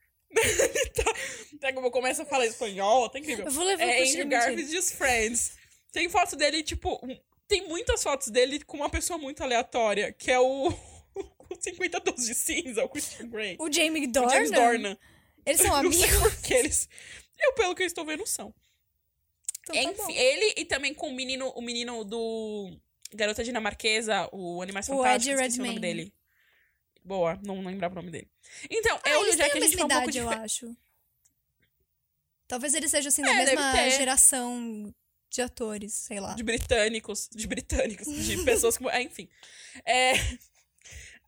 [1.56, 3.46] Até que eu começo a falar espanhol, tá incrível.
[3.46, 5.56] Eu vou levar É Andrew Friends.
[5.96, 7.00] Tem foto dele, tipo...
[7.48, 10.68] Tem muitas fotos dele com uma pessoa muito aleatória, que é o...
[11.16, 13.56] o 50 Tons de Cinza, o Christian Grey.
[13.60, 14.30] O Jamie O Dornan.
[14.32, 14.98] James Dornan.
[15.46, 16.06] Eles são amigos.
[16.20, 16.90] por que eles...
[17.40, 18.54] Eu, pelo que eu estou vendo, são.
[19.62, 20.10] Então tá Enfim, bom.
[20.12, 22.78] ele e também com o menino, o menino do
[23.14, 26.14] Garota Dinamarquesa, o Animais O Fantásticos, esqueci o nome dele.
[27.04, 28.28] Boa, não, não lembrava o nome dele.
[28.70, 30.76] Então, Ah, eu e o Jack, a a gente foi um pouco eu acho.
[32.48, 33.92] Talvez eles sejam, assim, da É, deve mesma ter.
[33.92, 34.94] geração
[35.36, 36.34] de atores, sei lá.
[36.34, 38.88] De britânicos, de britânicos, de pessoas que...
[38.90, 39.28] é, enfim.
[39.86, 40.14] É...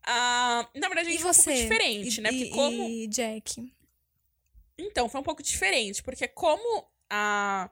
[0.04, 1.44] ah, na verdade, a E gente foi um você?
[1.44, 2.30] pouco diferente, e, né?
[2.30, 2.88] Porque e- como...
[2.88, 3.72] e Jack?
[4.78, 7.70] Então, foi um pouco diferente, porque como a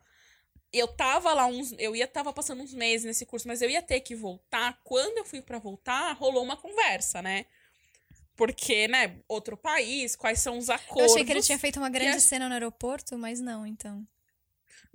[0.72, 3.80] eu tava lá uns, eu ia tava passando uns meses nesse curso, mas eu ia
[3.80, 4.78] ter que voltar.
[4.84, 7.46] Quando eu fui pra voltar, rolou uma conversa, né?
[8.34, 11.12] Porque, né, outro país, quais são os Eu acordos?
[11.12, 14.06] achei que ele tinha feito uma grande a- cena no aeroporto, mas não, então.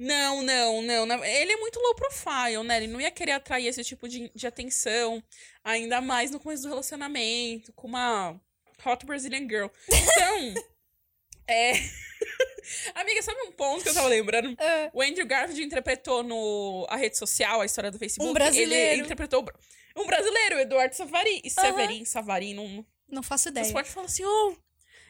[0.02, 1.24] Não, não, não.
[1.24, 2.78] Ele é muito low profile, né?
[2.78, 5.24] Ele não ia querer atrair esse tipo de, de atenção,
[5.64, 8.40] ainda mais no começo do relacionamento, com uma
[8.84, 9.68] hot Brazilian girl.
[9.88, 10.54] Então,
[11.48, 11.74] é.
[12.96, 14.56] Amiga, sabe um ponto que eu tava lembrando?
[14.60, 18.30] Ah, O Andrew Garfield interpretou no a rede social, a história do Facebook.
[18.30, 18.94] Um brasileiro.
[18.94, 19.46] Ele interpretou
[19.96, 23.72] um brasileiro, o Eduardo Savari, Severin, Savarin, não, não faço você ideia.
[23.74, 24.56] pode falar assim, oh,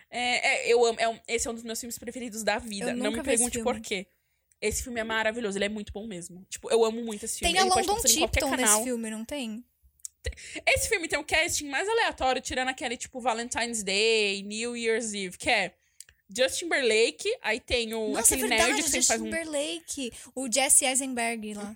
[0.09, 2.93] é, é, eu amo, é um- esse é um dos meus filmes preferidos da vida.
[2.93, 4.07] Não me pergunte por quê.
[4.61, 6.45] Esse filme é maravilhoso, ele é muito bom mesmo.
[6.49, 7.51] Tipo, eu amo muito esse filme.
[7.53, 9.65] Tem a ele pode London Tipton nesse filme, não tem?
[10.67, 15.35] Esse filme tem um casting mais aleatório, tirando aquele tipo Valentine's Day, New Year's Eve,
[15.35, 15.73] que é
[16.29, 20.13] Justin Timberlake, aí tem o Nossa, é aquele verdade, nerd que Justin faz um Timberlake.
[20.35, 21.75] O Jesse Eisenberg lá.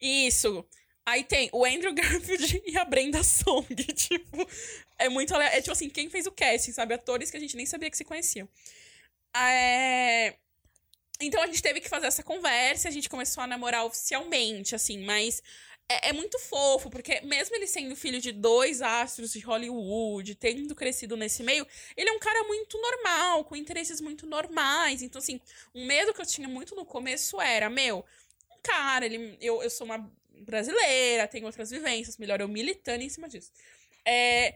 [0.00, 0.64] Isso.
[1.04, 3.66] Aí tem o Andrew Garfield e a Brenda Song.
[3.74, 4.48] Tipo,
[4.98, 6.94] é muito ale- É tipo assim, quem fez o casting, sabe?
[6.94, 8.48] Atores que a gente nem sabia que se conheciam.
[9.36, 10.36] É...
[11.20, 15.04] Então a gente teve que fazer essa conversa, a gente começou a namorar oficialmente, assim,
[15.04, 15.42] mas
[15.88, 20.74] é, é muito fofo, porque mesmo ele sendo filho de dois astros de Hollywood, tendo
[20.74, 25.02] crescido nesse meio, ele é um cara muito normal, com interesses muito normais.
[25.02, 25.40] Então, assim,
[25.74, 28.04] um medo que eu tinha muito no começo era, meu,
[28.50, 29.98] um cara, ele, eu, eu sou uma
[30.42, 33.50] brasileira, tem outras vivências, melhor eu militando em cima disso.
[34.10, 34.54] É,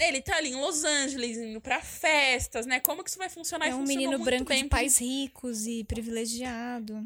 [0.00, 2.78] ele tá ali em Los Angeles, indo pra festas, né?
[2.78, 3.68] Como que isso vai funcionar?
[3.68, 7.02] É um menino branco de pais ricos e privilegiado.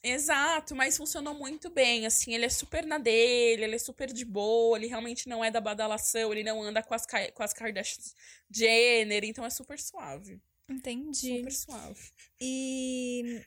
[0.00, 4.24] Exato, mas funcionou muito bem, assim, ele é super na dele, ele é super de
[4.24, 8.00] boa, ele realmente não é da badalação, ele não anda com as, com as Kardashian
[8.48, 10.40] Jenner, então é super suave.
[10.68, 11.38] Entendi.
[11.38, 12.00] Super suave.
[12.40, 13.42] E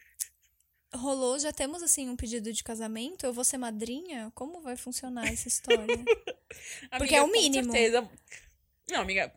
[0.93, 4.31] rolou, já temos assim um pedido de casamento, eu vou ser madrinha?
[4.35, 5.85] Como vai funcionar essa história?
[6.97, 7.71] Porque Amiga, é o com mínimo.
[7.71, 8.09] certeza.
[8.89, 9.33] Não, amiga,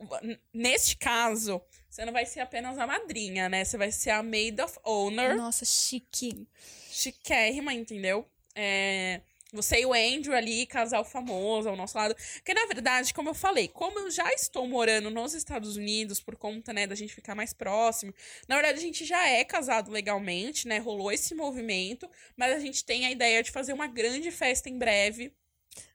[0.52, 3.64] neste caso, você não vai ser apenas a madrinha, né?
[3.64, 5.36] Você vai ser a maid of honor.
[5.36, 6.48] Nossa, chique.
[6.90, 8.28] Chiquérrima, entendeu?
[8.54, 9.20] É,
[9.54, 12.14] você e o Andrew ali, casal famoso ao nosso lado.
[12.14, 16.36] Porque, na verdade, como eu falei, como eu já estou morando nos Estados Unidos, por
[16.36, 18.12] conta, né, da gente ficar mais próximo,
[18.48, 20.78] na verdade, a gente já é casado legalmente, né?
[20.78, 24.78] Rolou esse movimento, mas a gente tem a ideia de fazer uma grande festa em
[24.78, 25.32] breve.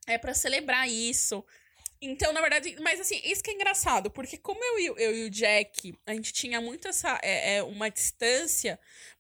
[0.08, 1.44] É para celebrar isso.
[2.02, 5.26] Então, na verdade, mas assim, isso que é engraçado, porque como eu, eu, eu e
[5.26, 8.80] o Jack, a gente tinha muito essa, é, é, uma distância,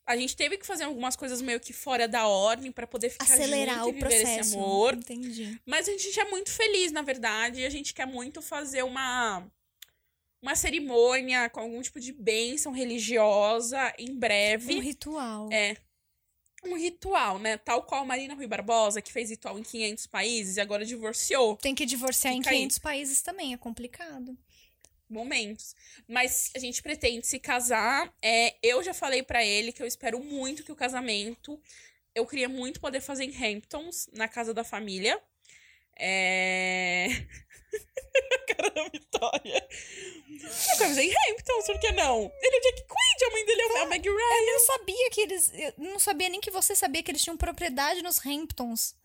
[0.10, 3.26] a gente teve que fazer algumas coisas meio que fora da ordem para poder ficar
[3.26, 4.39] Acelerar o e viver processo.
[4.39, 4.95] esse amor.
[4.95, 5.62] Entendi.
[5.63, 9.45] Mas a gente é muito feliz, na verdade, e a gente quer muito fazer uma
[10.41, 14.78] uma cerimônia com algum tipo de bênção religiosa em breve.
[14.78, 15.50] Um ritual.
[15.52, 15.78] É.
[16.65, 17.58] Um ritual, né?
[17.58, 21.56] Tal qual Marina Rui Barbosa, que fez ritual em 500 países e agora divorciou.
[21.58, 22.58] Tem que divorciar Fica em aí.
[22.62, 24.36] 500 países também, é complicado.
[25.10, 25.76] Momentos.
[26.08, 28.13] Mas a gente pretende se casar.
[28.22, 31.60] É, eu já falei pra ele que eu espero muito que o casamento.
[32.13, 35.19] Eu queria muito poder fazer em Hamptons, na casa da família.
[35.98, 37.08] É.
[38.56, 39.67] Cara da Vitória.
[40.30, 42.32] Eu quero fazer em Hamptons, por que não?
[42.41, 44.15] Ele é o Jack Quaid, a mãe dele é a Meg Ryan.
[44.17, 45.52] Eu não sabia que eles.
[45.54, 48.95] Eu não sabia nem que você sabia que eles tinham propriedade nos Hamptons.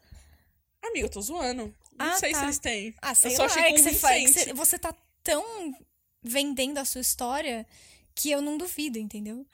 [0.83, 1.75] Amigo, eu tô zoando.
[1.99, 2.39] Não Ah, sei tá.
[2.39, 2.95] se eles têm.
[3.01, 4.95] Ah, sei eu só lá, achei é que você, fa- é que você, você tá
[5.23, 5.75] tão
[6.25, 7.67] vendendo a sua história
[8.15, 9.47] que eu não duvido, entendeu?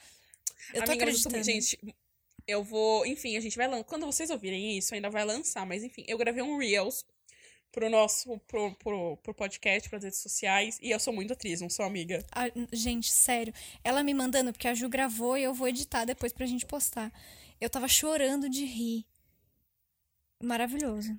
[0.73, 1.35] Eu tô Amiga, eu sou acreditando.
[1.37, 1.97] muito- gente,
[2.47, 3.05] eu vou.
[3.05, 3.85] Enfim, a gente vai lançar.
[3.85, 5.67] Quando vocês ouvirem isso, ainda vai lançar.
[5.67, 7.05] Mas enfim, eu gravei um Reels
[7.73, 8.39] pro nosso.
[8.47, 10.79] pro, pro, pro podcast, pras redes sociais.
[10.81, 12.25] E eu sou muito atriz, não sou amiga.
[12.33, 13.53] Ah, gente, sério.
[13.83, 17.13] Ela me mandando, porque a Ju gravou e eu vou editar depois pra gente postar.
[17.61, 19.05] Eu tava chorando de rir.
[20.43, 21.19] Maravilhoso.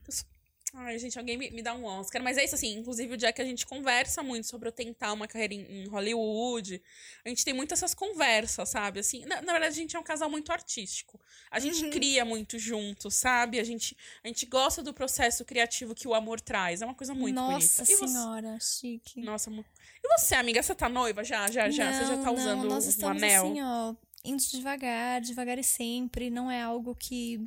[0.73, 2.23] Ai, gente, alguém me, me dá um Oscar.
[2.23, 2.77] Mas é isso, assim.
[2.77, 6.81] Inclusive, o Jack, a gente conversa muito sobre eu tentar uma carreira em, em Hollywood.
[7.25, 9.01] A gente tem muito essas conversas, sabe?
[9.01, 11.19] Assim, na, na verdade, a gente é um casal muito artístico.
[11.49, 13.60] A gente cria muito junto, sabe?
[13.60, 16.81] A gente, a gente gosta do processo criativo que o amor traz.
[16.81, 17.86] É uma coisa muito Nossa bonita.
[17.86, 19.19] Você- senhora, chique.
[19.21, 20.63] Nossa, e você, amiga?
[20.63, 21.51] Você tá noiva já?
[21.51, 21.91] Já, já?
[21.91, 23.45] você já tá Não, usando não, nós o estamos anel?
[23.47, 26.29] assim, ó, indo devagar, devagar e sempre.
[26.29, 27.39] Não é algo que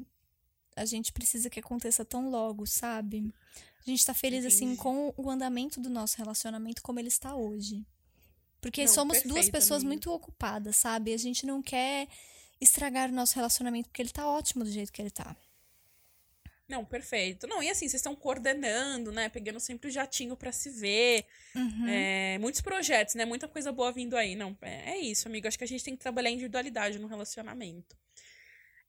[0.76, 3.32] a gente precisa que aconteça tão logo, sabe?
[3.86, 4.80] A gente tá feliz, assim, Entendi.
[4.80, 7.84] com o andamento do nosso relacionamento como ele está hoje.
[8.60, 9.88] Porque Não, somos duas pessoas amiga.
[9.88, 11.12] muito ocupadas, sabe?
[11.12, 12.08] A gente não quer
[12.60, 15.36] estragar o nosso relacionamento porque ele tá ótimo do jeito que ele tá.
[16.66, 17.46] Não, perfeito.
[17.46, 19.28] Não, e assim, vocês estão coordenando, né?
[19.28, 21.26] Pegando sempre o jatinho pra se ver.
[21.54, 21.86] Uhum.
[21.86, 23.26] É, muitos projetos, né?
[23.26, 24.34] Muita coisa boa vindo aí.
[24.34, 25.46] Não, é, é isso, amigo.
[25.46, 27.94] Acho que a gente tem que trabalhar individualidade no relacionamento.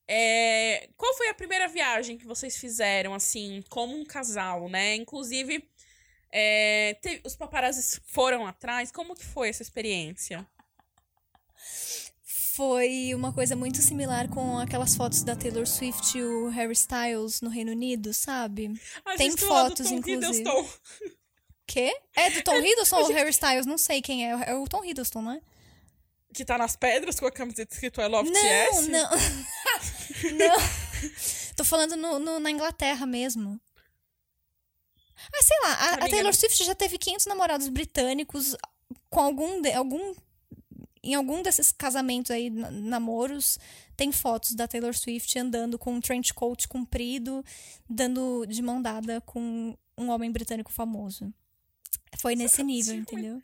[0.07, 4.95] É, qual foi a primeira viagem que vocês fizeram, assim, como um casal, né?
[4.95, 5.67] Inclusive,
[6.31, 8.91] é, teve- os paparazzis foram atrás.
[8.91, 10.45] Como que foi essa experiência?
[12.23, 17.41] Foi uma coisa muito similar com aquelas fotos da Taylor Swift e o Harry Styles
[17.41, 18.71] no Reino Unido, sabe?
[19.03, 20.41] Ah, Tem fotos, Tom inclusive.
[20.41, 20.69] Hiddleston.
[21.67, 21.93] Quê?
[22.15, 23.65] É do Tom Hiddleston ou Harry Styles?
[23.65, 24.51] Não sei quem é.
[24.51, 25.41] É o Tom Hiddleston, não é?
[26.35, 28.87] Que tá nas pedras com a camiseta escrito I love Não, TS?
[28.89, 29.09] não.
[30.37, 30.55] não.
[31.55, 33.59] Tô falando no, no- na Inglaterra mesmo.
[35.33, 35.73] Ah, sei lá.
[35.73, 38.55] A, a Taylor não- Swift já teve 500 namorados britânicos
[39.09, 40.13] com algum, de- algum
[41.01, 43.57] em algum desses casamentos aí, na- namoros,
[43.95, 47.45] tem fotos da Taylor Swift andando com um trench coat comprido,
[47.89, 51.31] dando de mão dada com um homem britânico famoso.
[52.19, 53.41] Foi nesse nível, entendeu?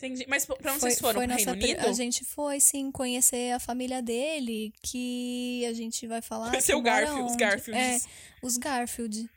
[0.00, 0.24] Entendi.
[0.26, 1.20] Mas pra onde Foi, vocês foram?
[1.20, 1.86] foi Reino nossa Unido?
[1.86, 6.48] A gente foi, sim, conhecer a família dele, que a gente vai falar.
[6.48, 7.36] Conhecer o Garfield, os.
[7.36, 8.06] Garfields.
[8.06, 8.08] É,
[8.42, 9.30] os Garfield.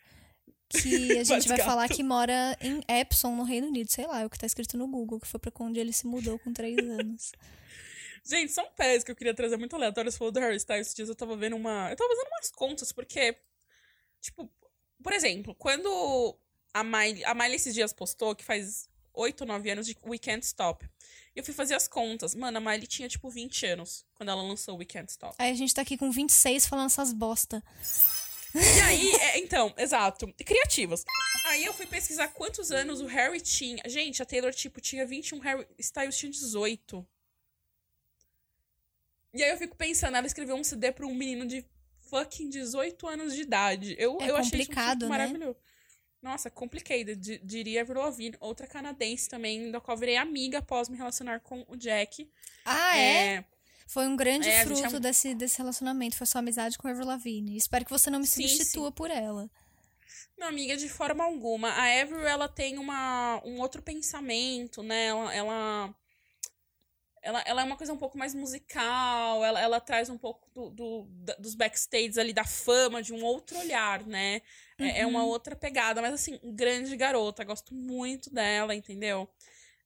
[0.70, 3.92] Que a gente vai Vários falar que mora em Epsom, no Reino Unido.
[3.92, 6.08] Sei lá, é o que tá escrito no Google, que foi pra onde ele se
[6.08, 7.34] mudou com três anos.
[8.26, 10.14] Gente, são pés que eu queria trazer muito aleatórios.
[10.14, 10.88] Você falou do Harry Styles.
[10.88, 11.90] Esses dias eu tava vendo uma...
[11.90, 13.38] Eu tava fazendo umas contas, porque...
[14.22, 14.50] Tipo,
[15.04, 16.40] por exemplo, quando
[16.74, 17.26] a Miley...
[17.26, 20.86] A Miley esses dias postou que faz 8, 9 anos de We Can't Stop.
[21.36, 22.36] E eu fui fazer as contas.
[22.36, 25.36] Mano, a Miley tinha, tipo, 20 anos quando ela lançou We Can't Stop.
[25.38, 27.64] Aí a gente tá aqui com 26 falando essas bosta.
[28.56, 30.32] E aí, é, então, exato.
[30.46, 31.04] Criativas.
[31.46, 33.82] Aí eu fui pesquisar quantos anos o Harry tinha.
[33.88, 37.06] Gente, a Taylor, tipo, tinha 21, Harry Styles tinha 18.
[39.34, 41.66] E aí eu fico pensando, ela escreveu um CD pra um menino de
[42.10, 43.96] fucking 18 anos de idade.
[43.98, 45.08] Eu, É eu achei isso um né?
[45.08, 45.58] maravilhoso.
[46.24, 50.96] Nossa, complicated, di- diria Avril Lavigne, outra canadense também, da qual virei amiga após me
[50.98, 52.30] relacionar com o Jack.
[52.64, 53.46] Ah, é?
[53.86, 56.16] Foi um grande É, fruto é desse, desse relacionamento.
[56.16, 57.58] Foi sua amizade com a Avril Lavigne.
[57.58, 59.50] Espero que você não me Sim, substitua por ela.
[60.38, 61.70] Não, amiga, de forma alguma.
[61.70, 65.08] A Avril, ela tem uma, um outro pensamento, né?
[65.08, 65.96] Ela, ela,
[67.24, 70.70] ela, ela é uma coisa um pouco mais musical, ela, ela traz um pouco do,
[70.70, 74.42] do- da- dos backstages ali, da fama, de um outro olhar, né?
[74.78, 79.28] É, é uma outra pegada, mas assim, grande garota, gosto muito dela, entendeu?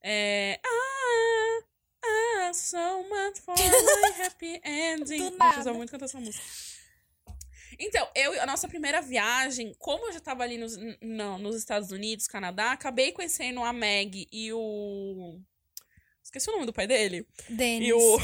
[0.02, 0.60] É...
[0.66, 1.64] Ah,
[2.04, 5.06] ah, so much for my happy ending.
[5.20, 6.44] Gente, eu usava muito cantar essa música.
[7.80, 11.92] Então, eu, a nossa primeira viagem, como eu já tava ali nos, não, nos Estados
[11.92, 15.40] Unidos, Canadá, acabei conhecendo a Meg e o.
[16.28, 17.26] Esqueci o nome do pai dele.
[17.48, 17.88] Denis.
[17.88, 18.18] E o.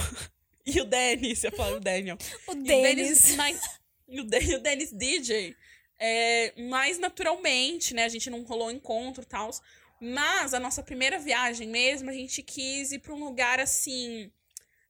[0.65, 2.17] E o Dennis, eu falar o Daniel.
[2.47, 2.53] O
[3.37, 3.49] na-
[4.07, 5.55] e o Den- e o Dennis DJ.
[5.99, 8.03] É, mais naturalmente, né?
[8.03, 9.49] A gente não rolou encontro e tal.
[10.01, 14.29] Mas a nossa primeira viagem mesmo, a gente quis ir pra um lugar assim.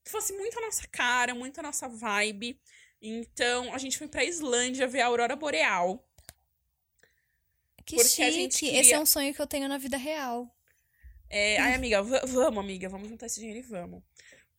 [0.03, 2.59] Que fosse muito a nossa cara, muito a nossa vibe.
[3.01, 6.03] Então, a gente foi pra Islândia ver a Aurora Boreal.
[7.85, 8.23] Que chique.
[8.23, 10.49] a gente Esse queria- é um sonho que eu tenho na vida real.
[11.35, 14.01] É, ai, amiga, va- vamos, amiga, vamos juntar esse dinheiro e vamos.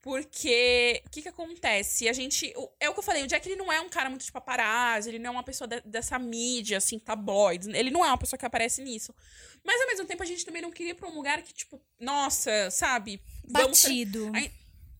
[0.01, 2.07] Porque o que que acontece?
[2.07, 2.53] A gente.
[2.79, 5.09] É o que eu falei, o Jack ele não é um cara muito de paparazzi,
[5.09, 7.67] ele não é uma pessoa de- dessa mídia, assim, tabloides.
[7.69, 9.15] Ele não é uma pessoa que aparece nisso.
[9.63, 11.81] Mas ao mesmo tempo a gente também não queria ir pra um lugar que, tipo,
[11.99, 13.19] nossa, sabe?
[13.47, 14.31] Vamos Batido.
[14.35, 14.51] Ai,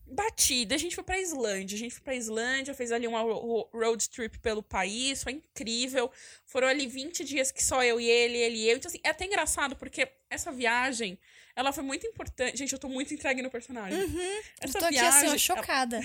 [0.06, 0.74] batida.
[0.74, 1.74] A gente foi pra Islândia.
[1.76, 6.10] A gente foi pra Islândia, fez ali uma ro- road trip pelo país, foi incrível.
[6.44, 8.76] Foram ali 20 dias que só eu e ele, ele e eu.
[8.76, 11.18] Então, assim, é até engraçado, porque essa viagem,
[11.54, 12.56] ela foi muito importante.
[12.56, 13.98] Gente, eu tô muito entregue no personagem.
[14.02, 14.20] Uhum.
[14.20, 16.00] Eu Essa tô aqui viagem, assim, ó, ela- chocada.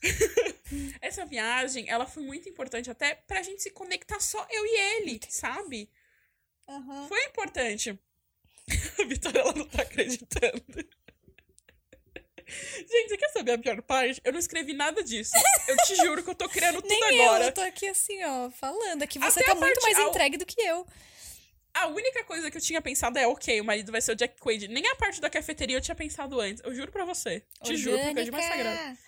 [1.00, 5.20] essa viagem, ela foi muito importante até pra gente se conectar só eu e ele,
[5.28, 5.88] sabe?
[6.68, 7.08] Aham.
[7.08, 7.98] Foi importante.
[8.98, 10.64] A Vitória, ela não tá acreditando.
[12.46, 14.20] Gente, você quer saber a pior parte?
[14.24, 15.32] Eu não escrevi nada disso.
[15.68, 17.44] Eu te juro que eu tô criando tudo Nem eu, agora.
[17.46, 19.02] eu tô aqui assim, ó, falando.
[19.02, 20.86] É que você Até tá muito mais ao- entregue do que eu.
[21.72, 24.38] A única coisa que eu tinha pensado é, ok, o marido vai ser o Jack
[24.40, 24.68] Quaid.
[24.68, 26.62] Nem a parte da cafeteria eu tinha pensado antes.
[26.64, 27.42] Eu juro pra você.
[27.64, 28.68] Te juro, porque é demais sagrado.
[28.78, 28.98] Orgânica.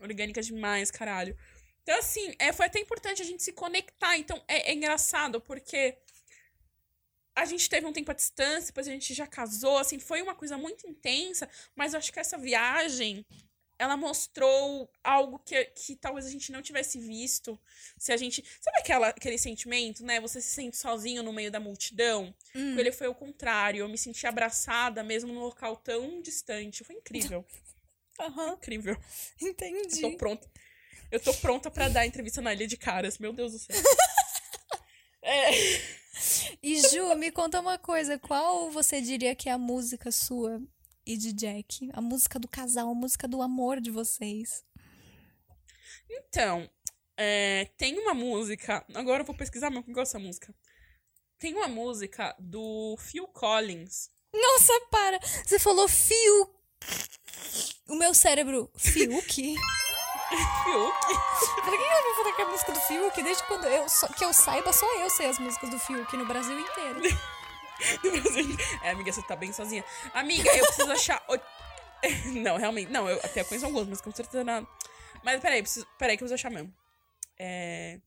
[0.00, 1.36] Orgânica demais, caralho.
[1.82, 4.18] Então, assim, é, foi até importante a gente se conectar.
[4.18, 5.96] Então, é, é engraçado, porque
[7.34, 10.34] a gente teve um tempo à distância, depois a gente já casou, assim, foi uma
[10.34, 13.24] coisa muito intensa, mas eu acho que essa viagem,
[13.78, 17.58] ela mostrou algo que, que talvez a gente não tivesse visto.
[17.98, 18.44] Se a gente.
[18.60, 20.20] Sabe aquela, aquele sentimento, né?
[20.20, 22.34] Você se sente sozinho no meio da multidão?
[22.54, 22.74] Hum.
[22.74, 23.80] Com ele foi o contrário.
[23.80, 26.84] Eu me senti abraçada mesmo num local tão distante.
[26.84, 27.42] Foi incrível.
[28.20, 29.02] Aham, Incrível.
[29.40, 30.02] entendi.
[30.02, 30.50] Eu tô pronta.
[31.10, 33.16] Eu tô pronta pra dar entrevista na Ilha de Caras.
[33.16, 33.76] Meu Deus do céu.
[35.22, 35.50] É,
[36.62, 38.18] E Ju, me conta uma coisa.
[38.18, 40.60] Qual você diria que é a música sua
[41.06, 41.88] e de Jack?
[41.92, 44.64] A música do casal, a música do amor de vocês.
[46.08, 46.68] então,
[47.16, 48.84] é, tem uma música.
[48.94, 50.54] Agora eu vou pesquisar meu que gosto dessa música.
[51.38, 54.10] Tem uma música do Phil Collins.
[54.32, 55.18] Nossa, para!
[55.44, 56.54] Você falou fio.
[57.88, 59.54] O meu cérebro, Fiuk?
[60.36, 60.94] Fiuk?
[61.62, 63.22] Por que eu vou falar que é a música do Fiuk?
[63.22, 66.26] Desde quando eu, só- que eu saiba, só eu sei as músicas do Fiuk no
[66.26, 67.00] Brasil inteiro.
[68.02, 68.56] do Brasil.
[68.82, 69.84] É, amiga, você tá bem sozinha.
[70.14, 71.22] Amiga, eu preciso achar.
[71.28, 71.38] o-
[72.40, 72.90] Não, realmente.
[72.90, 74.66] Não, eu até conheço algumas, mas com certeza não.
[75.22, 75.86] Mas peraí, preciso...
[75.98, 76.72] peraí que eu preciso achar mesmo.
[77.38, 77.98] É.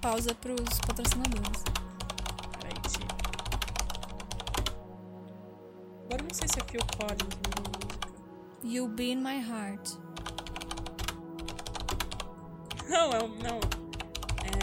[0.00, 1.62] Pausa pros patrocinadores.
[2.58, 3.06] Peraí, Ti.
[6.04, 7.34] Agora eu não sei se é Phil Collins.
[7.34, 8.08] é música.
[8.64, 10.03] You Be in My Heart.
[12.88, 13.60] Não, não.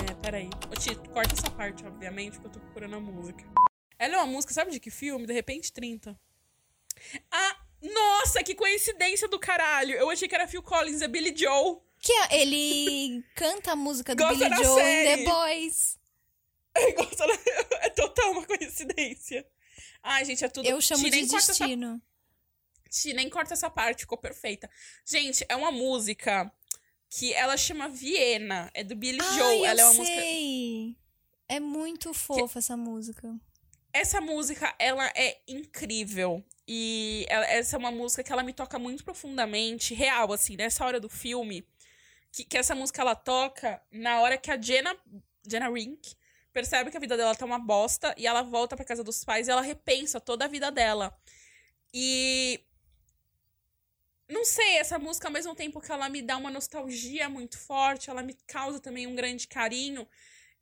[0.09, 0.49] É, peraí.
[0.71, 3.43] Ô, Tito, corta essa parte, obviamente, porque eu tô procurando a música.
[3.97, 5.25] Ela é uma música, sabe de que filme?
[5.25, 6.19] De repente 30.
[7.31, 9.93] Ah, nossa, que coincidência do caralho!
[9.95, 11.77] Eu achei que era Phil Collins, é Billy Joe.
[11.99, 15.23] Que é- ele canta a música do Gosta Billy Joe em The série.
[15.25, 15.99] Boys.
[16.73, 17.39] É gosto da-
[17.81, 19.45] É total uma coincidência.
[20.01, 20.65] Ai, gente, é tudo.
[20.65, 22.01] Eu chamo de essa- destino.
[22.89, 24.69] Ti, nem corta essa parte, ficou perfeita.
[25.05, 26.49] Gente, é uma música
[27.13, 28.71] que ela chama Viena.
[28.73, 29.57] É do Billy Ai, Joe.
[29.59, 30.15] eu Ela é uma música.
[30.21, 30.95] sei.
[31.49, 33.35] É muito fofa essa música.
[33.93, 36.41] Essa música, ela é incrível.
[36.65, 40.85] E ela- essa é uma música que ela me toca muito profundamente, real, assim, nessa
[40.85, 41.67] hora do filme.
[42.31, 44.95] Que, que essa música ela toca na hora que a Jenna
[45.45, 46.15] Jenna Rink,
[46.53, 49.47] percebe que a vida dela tá uma bosta e ela volta pra casa dos pais
[49.47, 51.13] e ela repensa toda a vida dela.
[51.93, 52.61] E.
[54.31, 58.09] Não sei, essa música, ao mesmo tempo que ela me dá uma nostalgia muito forte,
[58.09, 60.07] ela me causa também um grande carinho.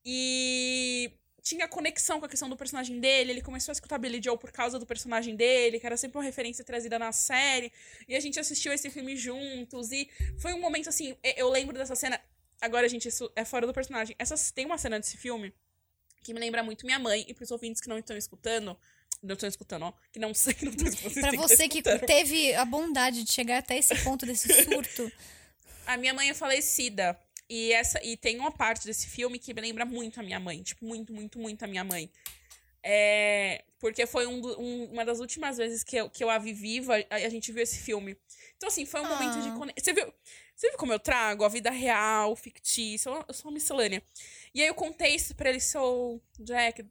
[0.03, 1.11] E
[1.43, 3.31] tinha conexão com a questão do personagem dele.
[3.31, 6.23] Ele começou a escutar Billy Joe por causa do personagem dele, que era sempre uma
[6.23, 7.71] referência trazida na série.
[8.07, 9.91] E a gente assistiu esse filme juntos.
[9.91, 10.09] E
[10.39, 11.15] foi um momento assim.
[11.37, 12.19] Eu lembro dessa cena.
[12.59, 14.15] Agora, gente, isso é fora do personagem.
[14.17, 15.53] Essa, tem uma cena desse filme
[16.23, 17.23] que me lembra muito minha mãe.
[17.27, 18.75] E pros ouvintes que não estão escutando.
[19.21, 19.93] Não estão escutando, ó.
[20.11, 21.37] Que não sei que não estão escutando.
[21.37, 25.11] Pra você que, que teve a bondade de chegar até esse ponto desse surto.
[25.85, 27.19] a minha mãe é falecida.
[27.49, 30.61] E, essa, e tem uma parte desse filme que me lembra muito a minha mãe.
[30.61, 32.09] Tipo, muito, muito, muito a minha mãe.
[32.81, 36.53] É, porque foi um, um, uma das últimas vezes que eu, que eu a vi
[36.53, 38.15] viva, a, a gente viu esse filme.
[38.55, 39.09] Então, assim, foi um ah.
[39.09, 39.83] momento de conexão.
[39.83, 40.13] Você viu,
[40.55, 43.09] você viu como eu trago a vida real, fictícia?
[43.09, 44.01] Eu, eu sou uma miscelânea.
[44.53, 46.85] E aí eu contei isso pra ele, so, Jack,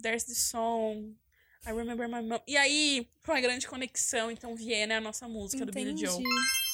[0.00, 1.16] there's this song.
[1.64, 2.40] I remember my mom.
[2.46, 4.30] E aí, foi uma grande conexão.
[4.30, 5.94] Então, Viena é a nossa música Entendi.
[5.94, 6.22] do Billy Joe.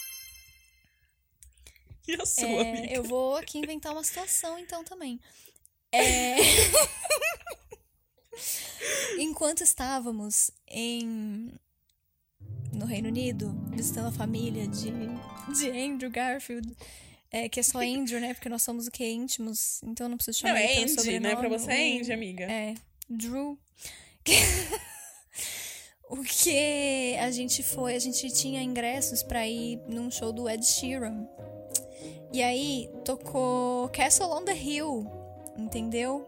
[2.09, 2.93] E a sua, é, amiga?
[2.93, 5.21] Eu vou aqui inventar uma situação, então, também.
[5.95, 6.37] É...
[9.19, 11.53] Enquanto estávamos em
[12.73, 14.91] no Reino Unido, visitando a família de,
[15.55, 16.75] de Andrew Garfield,
[17.31, 18.35] é, que é só Andrew, né?
[18.35, 19.07] Porque nós somos o que?
[19.07, 21.37] íntimos, então não preciso chamar não, é ele Andy, né?
[21.37, 22.45] Pra você é Andy, amiga.
[22.45, 22.75] É,
[23.09, 23.59] Drew.
[26.09, 30.65] o que a gente foi, a gente tinha ingressos para ir num show do Ed
[30.65, 31.27] Sheeran.
[32.33, 35.07] E aí tocou Castle on the Hill,
[35.57, 36.27] entendeu?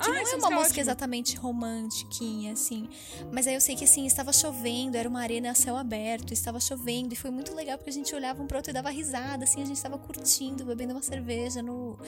[0.00, 2.88] Que não é uma música exatamente romantiquinha, assim.
[3.32, 6.60] Mas aí eu sei que, assim, estava chovendo, era uma arena a céu aberto, estava
[6.60, 9.44] chovendo, e foi muito legal porque a gente olhava um pro outro e dava risada,
[9.44, 11.98] assim, a gente estava curtindo, bebendo uma cerveja no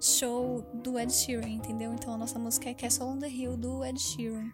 [0.00, 1.92] show do Ed Sheeran, entendeu?
[1.92, 4.50] Então a nossa música é Castle on the Hill do Ed Sheeran.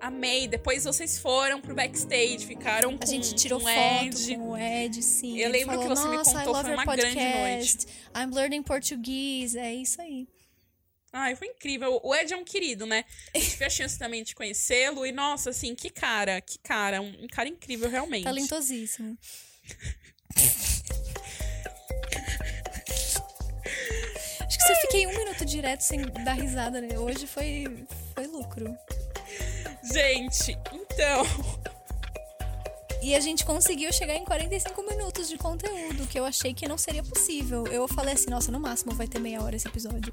[0.00, 0.46] Amei.
[0.46, 4.36] Depois vocês foram pro backstage, ficaram com A gente tirou com Ed.
[4.36, 5.38] com o Ed, sim.
[5.38, 7.14] Eu lembro falou, que você me contou, foi uma podcast.
[7.14, 7.86] grande noite.
[8.16, 10.26] I'm learning Portuguese, é isso aí.
[11.12, 12.00] Ai, foi incrível.
[12.02, 13.04] O Ed é um querido, né?
[13.32, 17.00] Tive a chance também de conhecê-lo e, nossa, assim, que cara, que cara.
[17.00, 18.24] Um, um cara incrível, realmente.
[18.24, 19.16] Talentosíssimo.
[24.40, 26.98] Acho que eu fiquei um minuto direto sem dar risada, né?
[26.98, 28.76] Hoje foi, foi lucro.
[29.92, 31.24] Gente, então.
[33.00, 36.76] E a gente conseguiu chegar em 45 minutos de conteúdo, que eu achei que não
[36.76, 37.64] seria possível.
[37.68, 40.12] Eu falei assim, nossa, no máximo vai ter meia hora esse episódio.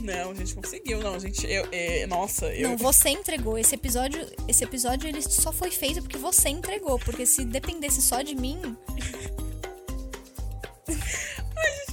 [0.00, 1.46] Não, a gente conseguiu, não, gente.
[1.46, 2.68] Eu, é, nossa, eu.
[2.68, 3.58] Não, você entregou.
[3.58, 6.98] Esse episódio, esse episódio ele só foi feito porque você entregou.
[6.98, 8.60] Porque se dependesse só de mim,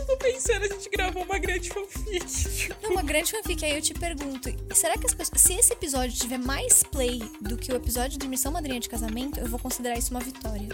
[0.06, 2.70] tô pensando, a gente gravou uma grande fanfic.
[2.82, 3.64] Não, uma grande fanfic.
[3.66, 7.58] Aí eu te pergunto, será que as pessoas, se esse episódio tiver mais play do
[7.58, 10.70] que o episódio de Missão Madrinha de Casamento, eu vou considerar isso uma vitória?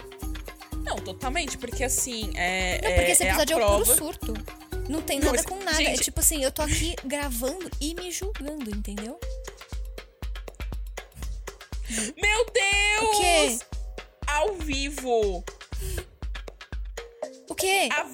[0.82, 2.80] Não, totalmente, porque assim, é.
[2.82, 4.34] Não, porque é, esse episódio é, é o puro surto.
[4.88, 5.76] Não tem nada com nada.
[5.76, 6.00] Gente...
[6.00, 9.18] É tipo assim, eu tô aqui gravando e me julgando, entendeu?
[11.90, 13.02] Meu Deus!
[13.02, 13.58] O quê?
[14.26, 15.44] Ao vivo!
[17.48, 17.88] O quê?
[17.92, 18.04] A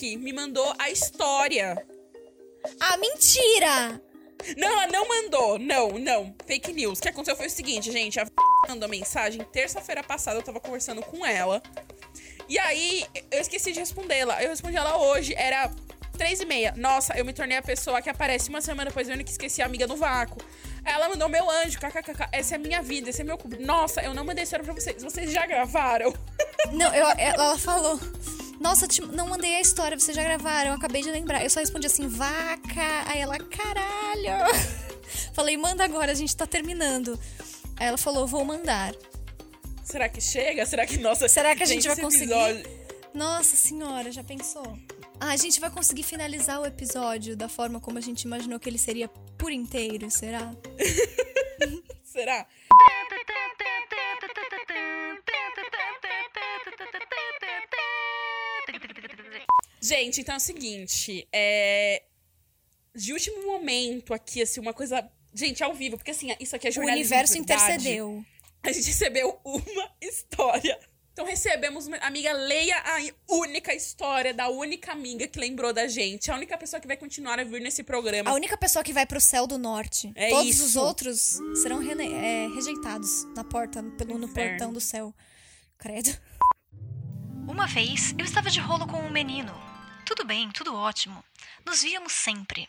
[0.00, 1.86] me mandou a história.
[2.80, 4.02] Ah, mentira!
[4.56, 5.58] Não, ela não mandou.
[5.58, 6.34] Não, não.
[6.46, 6.98] Fake news.
[6.98, 8.18] O que aconteceu foi o seguinte, gente.
[8.18, 8.26] A
[8.68, 10.38] mandou mensagem terça-feira passada.
[10.38, 11.62] Eu tava conversando com ela.
[12.48, 14.42] E aí, eu esqueci de responder ela.
[14.42, 15.34] Eu respondi ela hoje.
[15.36, 15.70] Era
[16.18, 16.74] três e meia.
[16.76, 19.66] Nossa, eu me tornei a pessoa que aparece uma semana depois vendo que esqueci a
[19.66, 20.42] amiga no vácuo.
[20.84, 22.28] Ela mandou meu anjo, kkkk.
[22.32, 23.56] Essa é a minha vida, esse é meu cubo.
[23.60, 25.02] Nossa, eu não mandei história pra vocês.
[25.02, 26.12] Vocês já gravaram?
[26.72, 28.00] Não, eu, ela falou.
[28.60, 31.42] Nossa, te, não mandei a história, vocês já gravaram, eu acabei de lembrar.
[31.42, 33.04] Eu só respondi assim, vaca.
[33.06, 34.52] Aí ela, caralho.
[35.34, 37.18] Falei, manda agora, a gente tá terminando.
[37.76, 38.94] Aí ela falou, vou mandar.
[39.84, 40.64] Será que chega?
[40.64, 41.28] Será que, nossa...
[41.28, 42.32] Será que a gente vai conseguir?
[42.32, 42.82] Episódio...
[43.14, 44.78] Nossa senhora, já pensou?
[45.20, 48.68] Ah, a gente vai conseguir finalizar o episódio da forma como a gente imaginou que
[48.68, 50.54] ele seria por inteiro, será?
[52.02, 52.46] será?
[59.82, 62.02] Gente, então é o seguinte, é...
[62.94, 65.10] De último momento aqui, assim, uma coisa...
[65.34, 68.24] Gente, ao vivo, porque assim, isso aqui é jornalismo O universo intercedeu.
[68.62, 70.78] A gente recebeu uma história.
[71.12, 76.30] Então recebemos uma amiga, leia a única história da única amiga que lembrou da gente.
[76.30, 78.30] A única pessoa que vai continuar a vir nesse programa.
[78.30, 80.10] A única pessoa que vai pro céu do norte.
[80.14, 80.64] É Todos isso.
[80.64, 85.14] os outros serão é, rejeitados na porta, pelo, no portão do céu.
[85.76, 86.16] Credo.
[87.46, 89.71] Uma vez eu estava de rolo com um menino.
[90.04, 91.24] Tudo bem, tudo ótimo.
[91.64, 92.68] Nos víamos sempre.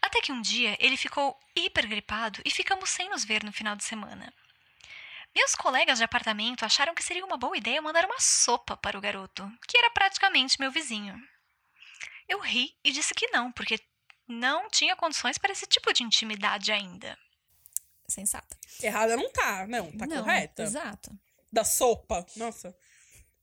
[0.00, 3.84] Até que um dia ele ficou hipergripado e ficamos sem nos ver no final de
[3.84, 4.32] semana.
[5.34, 9.00] Meus colegas de apartamento acharam que seria uma boa ideia mandar uma sopa para o
[9.00, 11.16] garoto, que era praticamente meu vizinho.
[12.28, 13.80] Eu ri e disse que não, porque
[14.28, 17.18] não tinha condições para esse tipo de intimidade ainda.
[18.06, 18.56] Sensata.
[18.82, 20.62] Errada não tá, não, tá não, correta.
[20.62, 21.18] Exato.
[21.50, 22.26] Da sopa.
[22.36, 22.76] Nossa.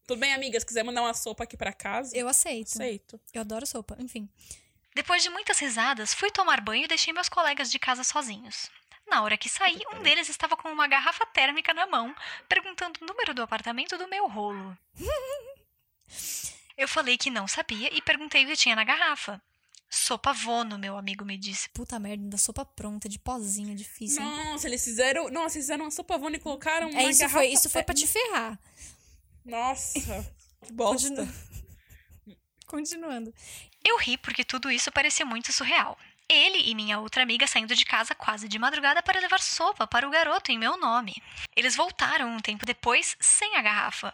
[0.10, 0.64] Tudo bem, amigas?
[0.64, 2.18] Quiser mandar uma sopa aqui pra casa?
[2.18, 2.70] Eu aceito.
[2.70, 3.22] aceito.
[3.32, 3.95] Eu adoro sopa.
[3.99, 4.28] Enfim.
[4.95, 8.72] Depois de muitas risadas, fui tomar banho e deixei meus colegas de casa sozinhos.
[9.07, 12.16] Na hora que saí, um deles estava com uma garrafa térmica na mão,
[12.47, 14.76] perguntando o número do apartamento do meu rolo.
[16.76, 19.39] Eu falei que não sabia e perguntei o que tinha na garrafa.
[19.88, 21.70] Sopa Vono, meu amigo me disse.
[21.70, 24.24] Puta merda, da sopa pronta, de pozinho, difícil.
[24.24, 24.28] hein?
[24.28, 25.30] Nossa, eles fizeram.
[25.30, 27.84] Nossa, eles fizeram uma sopa vona e colocaram uma É, isso garrafa foi, isso foi
[27.84, 28.60] pra te ferrar.
[29.46, 30.00] Nossa,
[30.66, 31.10] que bosta.
[31.10, 31.50] Continua.
[32.68, 33.34] Continuando.
[33.84, 35.98] Eu ri porque tudo isso parecia muito surreal.
[36.30, 40.08] Ele e minha outra amiga saindo de casa quase de madrugada para levar sopa para
[40.08, 41.16] o garoto em meu nome.
[41.56, 44.14] Eles voltaram um tempo depois sem a garrafa.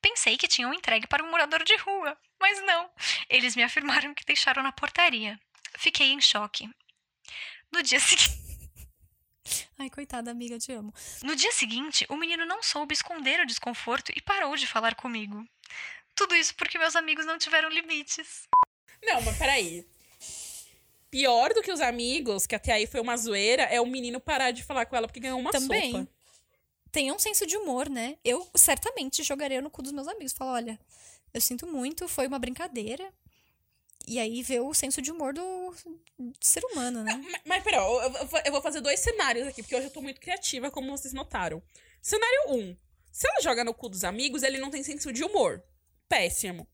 [0.00, 2.90] Pensei que tinham entregue para um morador de rua, mas não.
[3.28, 5.38] Eles me afirmaram que deixaram na portaria.
[5.76, 6.68] Fiquei em choque.
[7.70, 8.41] No dia seguinte.
[9.82, 10.94] Ai, coitada, amiga, eu te amo.
[11.24, 15.44] No dia seguinte, o menino não soube esconder o desconforto e parou de falar comigo.
[16.14, 18.46] Tudo isso porque meus amigos não tiveram limites.
[19.02, 19.84] Não, mas peraí.
[21.10, 24.52] Pior do que os amigos, que até aí foi uma zoeira, é o menino parar
[24.52, 25.90] de falar com ela porque ganhou uma Também.
[25.90, 26.08] sopa.
[26.92, 28.16] Tenha um senso de humor, né?
[28.24, 30.32] Eu certamente jogaria no cu dos meus amigos.
[30.32, 30.80] Falar, olha,
[31.34, 33.12] eu sinto muito, foi uma brincadeira.
[34.06, 35.74] E aí ver o senso de humor do,
[36.40, 37.20] ser humano, né?
[37.24, 38.00] Mas, mas pera, eu,
[38.44, 41.62] eu vou- fazer dois cenários aqui, porque hoje eu tô muito criativa, como vocês notaram.
[42.00, 42.54] Cenário 1.
[42.58, 42.76] Um,
[43.12, 45.62] se ela joga no cu dos amigos, ele não tem senso de humor.
[46.08, 46.66] Péssimo.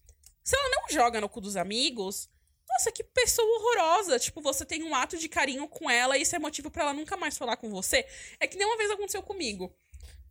[0.43, 2.29] Se ela não joga no cu dos amigos,
[2.69, 4.19] nossa, que pessoa horrorosa.
[4.19, 6.93] Tipo, você tem um ato de carinho com ela e isso é motivo pra ela
[6.95, 8.07] nunca mais falar com você.
[8.41, 9.75] É que nem uma vez aconteceu comigo.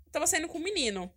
[0.05, 1.13] Eu tava saindo com um menino.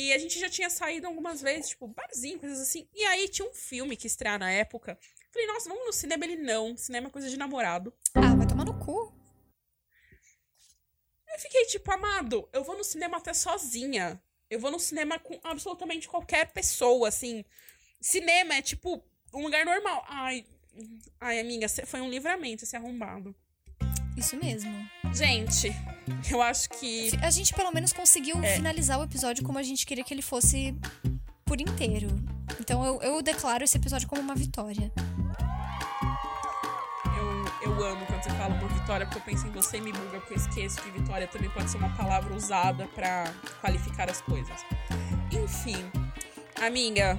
[0.00, 2.88] E a gente já tinha saído algumas vezes, tipo, barzinho, coisas assim.
[2.94, 4.96] E aí tinha um filme que estreia na época.
[5.32, 6.24] Falei, nossa, vamos no cinema?
[6.24, 6.76] Ele não.
[6.76, 7.92] Cinema é coisa de namorado.
[8.14, 9.12] Ah, vai tomar no cu.
[11.26, 14.22] Eu fiquei tipo, amado, eu vou no cinema até sozinha.
[14.48, 17.44] Eu vou no cinema com absolutamente qualquer pessoa, assim.
[18.00, 20.04] Cinema é tipo um lugar normal.
[20.06, 20.46] Ai,
[21.20, 23.34] ai amiga, foi um livramento esse arrombado.
[24.18, 24.88] Isso mesmo.
[25.14, 25.72] Gente,
[26.28, 27.10] eu acho que.
[27.22, 28.56] A gente pelo menos conseguiu É.
[28.56, 30.74] finalizar o episódio como a gente queria que ele fosse
[31.44, 32.08] por inteiro.
[32.60, 34.90] Então eu, eu declaro esse episódio como uma vitória.
[37.16, 39.92] Eu, eu amo quando você fala uma vitória, porque eu penso em você e me
[39.92, 44.20] buga, porque eu esqueço que vitória também pode ser uma palavra usada pra qualificar as
[44.20, 44.64] coisas.
[45.30, 45.76] Enfim,
[46.60, 47.16] amiga,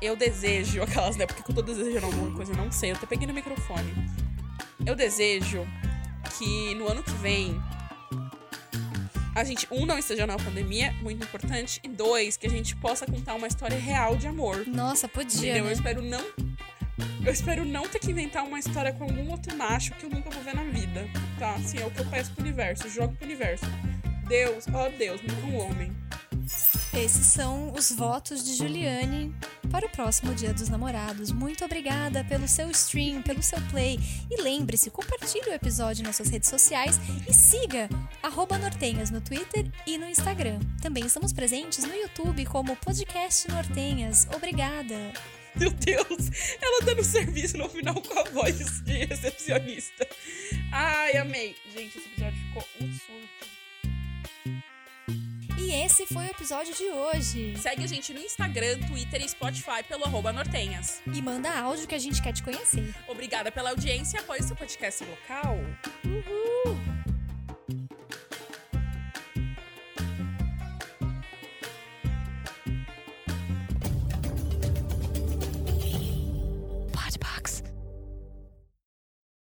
[0.00, 1.24] eu desejo aquelas, né?
[1.26, 2.90] Porque que eu tô desejando alguma coisa, eu não sei.
[2.90, 3.92] Eu até peguei no microfone.
[4.84, 5.64] Eu desejo
[6.42, 7.62] que no ano que vem
[9.34, 13.06] a gente, um, não esteja na pandemia, muito importante, e dois, que a gente possa
[13.06, 14.66] contar uma história real de amor.
[14.66, 15.64] Nossa, podia, Entendeu?
[15.64, 15.70] né?
[15.70, 16.24] Eu espero não.
[17.24, 20.28] Eu espero não ter que inventar uma história com algum outro macho que eu nunca
[20.28, 21.08] vou ver na vida.
[21.38, 21.54] Tá?
[21.54, 22.90] Assim, é o que eu peço pro universo.
[22.90, 23.64] Jogo pro universo.
[24.28, 25.92] Deus, ó Deus, me dá um homem.
[26.94, 29.34] Esses são os votos de Juliane
[29.70, 31.32] para o próximo Dia dos Namorados.
[31.32, 33.98] Muito obrigada pelo seu stream, pelo seu play.
[34.30, 37.88] E lembre-se, compartilhe o episódio nas suas redes sociais e siga
[38.60, 40.60] Nortenhas no Twitter e no Instagram.
[40.82, 44.28] Também estamos presentes no YouTube como Podcast Nortenhas.
[44.34, 45.12] Obrigada!
[45.54, 50.06] Meu Deus, ela dando serviço no final com a voz de recepcionista.
[50.70, 51.56] Ai, amei.
[51.74, 53.61] Gente, esse episódio ficou um surto.
[55.62, 57.54] E esse foi o episódio de hoje.
[57.56, 61.00] Segue a gente no Instagram, Twitter e Spotify pelo arroba Nortenhas.
[61.14, 62.92] E manda áudio que a gente quer te conhecer.
[63.06, 65.56] Obrigada pela audiência e apoie seu podcast local.
[66.04, 66.91] Uhul!